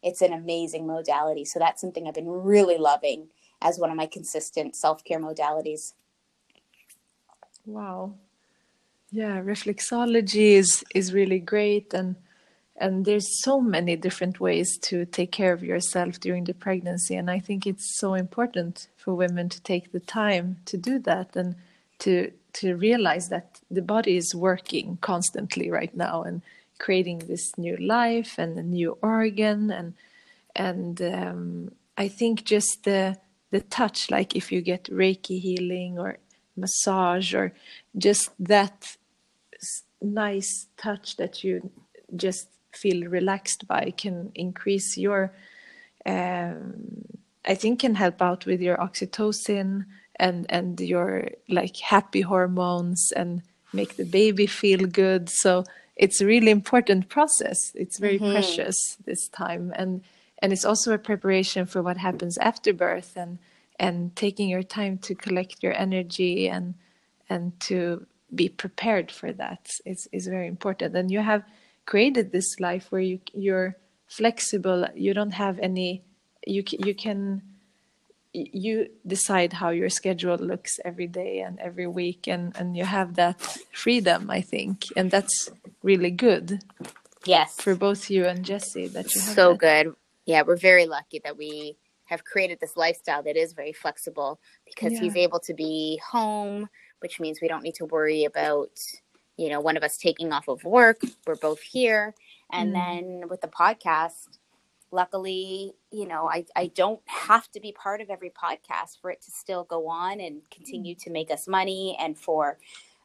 [0.03, 1.45] it's an amazing modality.
[1.45, 3.29] So that's something I've been really loving
[3.61, 5.95] as one of my consistent self care modalities.
[7.65, 8.15] Wow.
[9.11, 12.17] Yeah, reflexology is is really great and
[12.83, 17.31] and there's so many different ways to take care of yourself during the pregnancy and
[17.31, 21.55] i think it's so important for women to take the time to do that and
[21.99, 26.43] to to realize that the body is working constantly right now and
[26.79, 29.95] creating this new life and a new organ and
[30.57, 33.17] and um, i think just the
[33.53, 36.19] the touch like if you get reiki healing or
[36.57, 37.53] massage or
[37.97, 38.97] just that
[40.01, 41.71] nice touch that you
[42.17, 45.33] just feel relaxed by can increase your
[46.07, 47.05] um,
[47.45, 49.85] i think can help out with your oxytocin
[50.17, 53.43] and and your like happy hormones and
[53.73, 55.29] make the baby feel good.
[55.29, 55.65] So
[55.97, 57.73] it's a really important process.
[57.75, 58.33] It's very mm-hmm.
[58.33, 59.73] precious this time.
[59.77, 60.03] And
[60.41, 63.39] and it's also a preparation for what happens after birth and
[63.79, 66.75] and taking your time to collect your energy and
[67.29, 70.97] and to be prepared for that is is very important.
[70.97, 71.45] And you have
[71.87, 73.77] created this life where you you're
[74.07, 76.05] flexible you don't have any
[76.47, 77.43] you you can
[78.33, 83.15] you decide how your schedule looks every day and every week and and you have
[83.15, 83.41] that
[83.73, 85.51] freedom i think and that's
[85.83, 86.61] really good
[87.27, 89.59] yes for both you and jesse that you have so that.
[89.59, 94.39] good yeah we're very lucky that we have created this lifestyle that is very flexible
[94.65, 95.01] because yeah.
[95.01, 96.69] he's able to be home
[97.01, 98.71] which means we don't need to worry about
[99.37, 101.01] you know, one of us taking off of work.
[101.27, 102.15] We're both here.
[102.53, 102.75] And mm.
[102.75, 104.39] then with the podcast,
[104.91, 109.23] luckily, you know, I, I don't have to be part of every podcast for it
[109.23, 112.59] to still go on and continue to make us money and for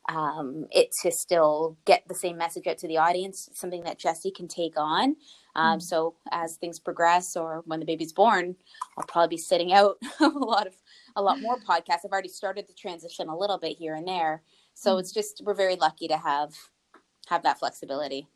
[0.10, 4.32] um, it to still get the same message out to the audience, something that Jesse
[4.32, 5.16] can take on.
[5.56, 5.82] Um, mm.
[5.82, 8.56] So as things progress or when the baby's born,
[8.98, 10.74] I'll probably be sitting out a lot of
[11.16, 12.06] a lot more podcasts.
[12.06, 14.44] I've already started the transition a little bit here and there.
[14.78, 15.00] So mm.
[15.00, 16.54] it's just we're very lucky to have
[17.28, 18.28] have that flexibility.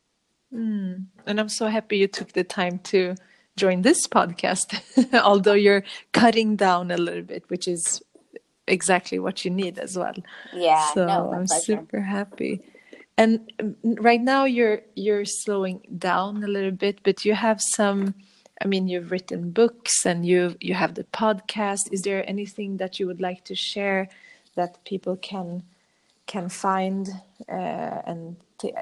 [0.52, 1.06] Mm.
[1.26, 3.14] And I'm so happy you took the time to
[3.56, 4.68] join this podcast,
[5.22, 8.02] although you're cutting down a little bit, which is
[8.66, 10.14] exactly what you need as well.
[10.52, 10.92] Yeah.
[10.92, 11.64] So no, I'm pleasure.
[11.64, 12.60] super happy.
[13.16, 18.14] And mm, right now you're you're slowing down a little bit, but you have some
[18.60, 21.92] I mean you've written books and you you have the podcast.
[21.92, 24.08] Is there anything that you would like to share
[24.56, 25.62] that people can
[26.32, 27.10] can find
[27.46, 28.36] uh, and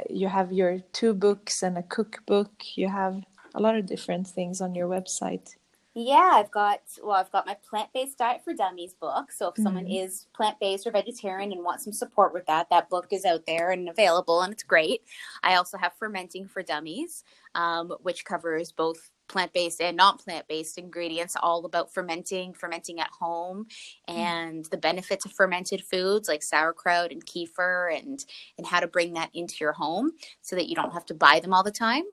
[0.09, 2.53] you have your two books and a cookbook.
[2.77, 3.25] You have
[3.57, 5.57] a lot of different things on your website.
[5.93, 9.33] Yeah, I've got well, I've got my plant-based diet for dummies book.
[9.33, 9.65] So if mm-hmm.
[9.65, 13.45] someone is plant-based or vegetarian and wants some support with that, that book is out
[13.49, 15.01] there and available, and it's great.
[15.43, 17.25] I also have fermenting for dummies,
[17.57, 23.66] um, which covers both plant-based and non-plant-based ingredients all about fermenting fermenting at home
[24.09, 24.14] mm.
[24.14, 28.24] and the benefits of fermented foods like sauerkraut and kefir and
[28.59, 30.11] and how to bring that into your home
[30.43, 32.05] so that you don't have to buy them all the time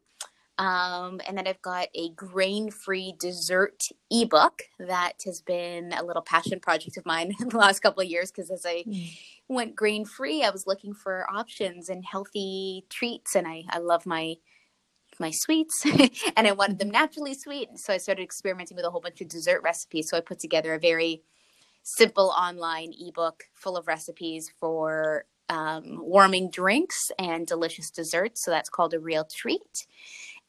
[0.59, 6.23] um, and then I've got a grain free dessert ebook that has been a little
[6.23, 9.17] passion project of mine in the last couple of years because as I mm.
[9.47, 13.35] went grain free, I was looking for options and healthy treats.
[13.35, 14.37] And I, I love my
[15.19, 15.85] my sweets
[16.35, 17.69] and I wanted them naturally sweet.
[17.75, 20.09] So I started experimenting with a whole bunch of dessert recipes.
[20.09, 21.21] So I put together a very
[21.83, 28.43] simple online ebook full of recipes for um, warming drinks and delicious desserts.
[28.43, 29.87] So that's called a real treat.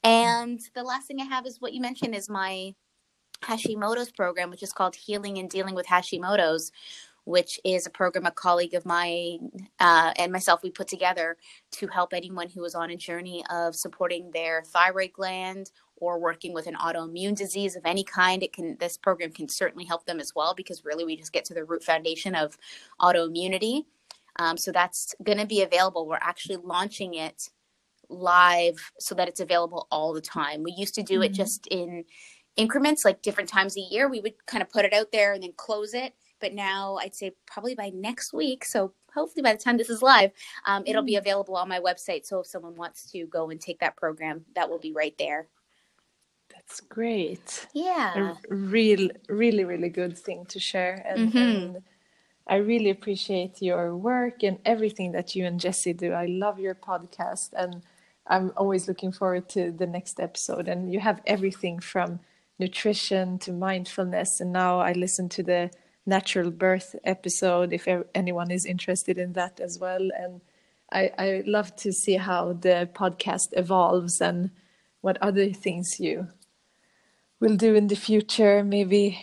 [0.02, 2.74] And the last thing I have is what you mentioned is my
[3.42, 6.72] Hashimoto's program, which is called Healing and Dealing with Hashimoto's,
[7.28, 9.50] which is a program a colleague of mine
[9.80, 11.36] uh, and myself we put together
[11.70, 16.54] to help anyone who is on a journey of supporting their thyroid gland or working
[16.54, 18.42] with an autoimmune disease of any kind.
[18.42, 21.44] It can this program can certainly help them as well because really we just get
[21.46, 22.56] to the root foundation of
[22.98, 23.84] autoimmunity.
[24.36, 26.06] Um, so that's going to be available.
[26.06, 27.50] We're actually launching it
[28.08, 30.62] live so that it's available all the time.
[30.62, 31.24] We used to do mm-hmm.
[31.24, 32.04] it just in
[32.56, 34.08] increments like different times a year.
[34.08, 37.14] We would kind of put it out there and then close it but now I'd
[37.14, 38.64] say probably by next week.
[38.64, 40.30] So hopefully by the time this is live,
[40.66, 41.18] um, it'll be mm.
[41.18, 42.26] available on my website.
[42.26, 45.48] So if someone wants to go and take that program, that will be right there.
[46.52, 47.66] That's great.
[47.74, 48.34] Yeah.
[48.50, 51.04] A real, really, really good thing to share.
[51.06, 51.38] And, mm-hmm.
[51.38, 51.82] and
[52.46, 56.12] I really appreciate your work and everything that you and Jesse do.
[56.12, 57.82] I love your podcast and
[58.26, 60.68] I'm always looking forward to the next episode.
[60.68, 62.20] And you have everything from
[62.58, 64.40] nutrition to mindfulness.
[64.40, 65.70] And now I listen to the
[66.08, 70.40] natural birth episode if anyone is interested in that as well and
[70.90, 74.50] I, I love to see how the podcast evolves and
[75.02, 76.28] what other things you
[77.40, 79.22] will do in the future maybe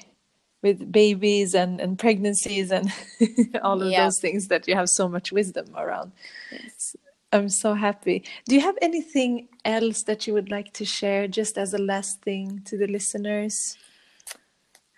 [0.62, 2.92] with babies and, and pregnancies and
[3.64, 4.04] all of yeah.
[4.04, 6.12] those things that you have so much wisdom around
[6.52, 6.96] yes.
[7.34, 11.58] i'm so happy do you have anything else that you would like to share just
[11.58, 13.76] as a last thing to the listeners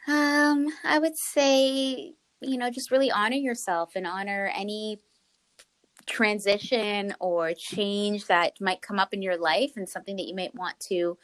[0.07, 4.99] um, I would say, you know, just really honor yourself and honor any
[6.07, 10.55] transition or change that might come up in your life and something that you might
[10.55, 11.17] want to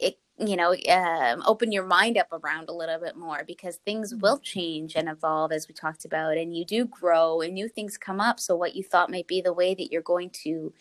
[0.00, 4.12] it, you know um, open your mind up around a little bit more because things
[4.12, 4.22] mm-hmm.
[4.22, 7.96] will change and evolve as we talked about and you do grow and new things
[7.96, 10.72] come up so what you thought might be the way that you're going to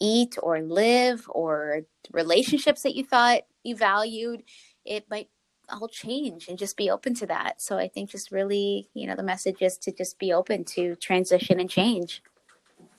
[0.00, 4.42] eat or live or relationships that you thought you valued
[4.84, 5.28] it might
[5.68, 7.60] all change and just be open to that.
[7.60, 10.96] So I think just really, you know, the message is to just be open to
[10.96, 12.22] transition and change.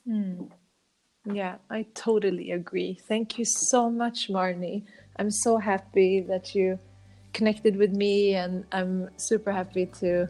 [0.08, 0.50] Mm.
[1.26, 3.00] Yeah, I totally agree.
[3.08, 4.84] Thank you so much, Marni.
[5.18, 6.78] I'm so happy that you
[7.34, 10.28] connected with me and I'm super happy to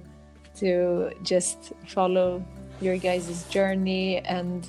[0.55, 2.43] to just follow
[2.79, 4.65] your guys' journey and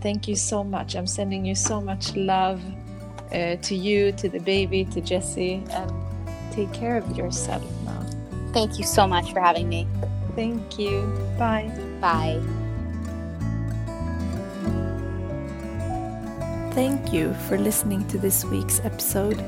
[0.00, 0.94] thank you so much.
[0.94, 2.62] I'm sending you so much love
[3.32, 6.05] uh, to you, to the baby, to Jesse and
[6.56, 8.02] take care of yourself now.
[8.52, 9.86] Thank you so much for having me.
[10.34, 11.02] Thank you.
[11.38, 11.70] Bye.
[12.00, 12.40] Bye.
[16.72, 19.38] Thank you for listening to this week's episode.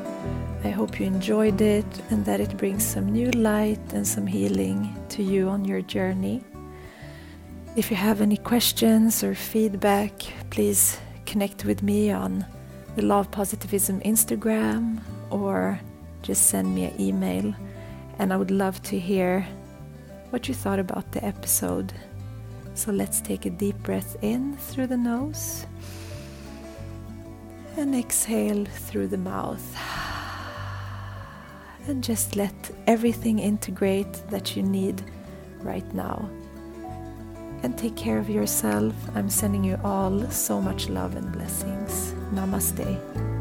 [0.64, 4.94] I hope you enjoyed it and that it brings some new light and some healing
[5.10, 6.42] to you on your journey.
[7.76, 10.12] If you have any questions or feedback,
[10.50, 12.44] please connect with me on
[12.96, 15.00] the Love Positivism Instagram
[15.30, 15.80] or
[16.22, 17.54] just send me an email.
[18.18, 19.46] And I would love to hear
[20.30, 21.92] what you thought about the episode.
[22.74, 25.66] So let's take a deep breath in through the nose
[27.76, 29.76] and exhale through the mouth.
[31.88, 32.54] and just let
[32.86, 35.02] everything integrate that you need
[35.60, 36.28] right now.
[37.62, 38.94] And take care of yourself.
[39.14, 42.14] I'm sending you all so much love and blessings.
[42.32, 43.37] Namaste.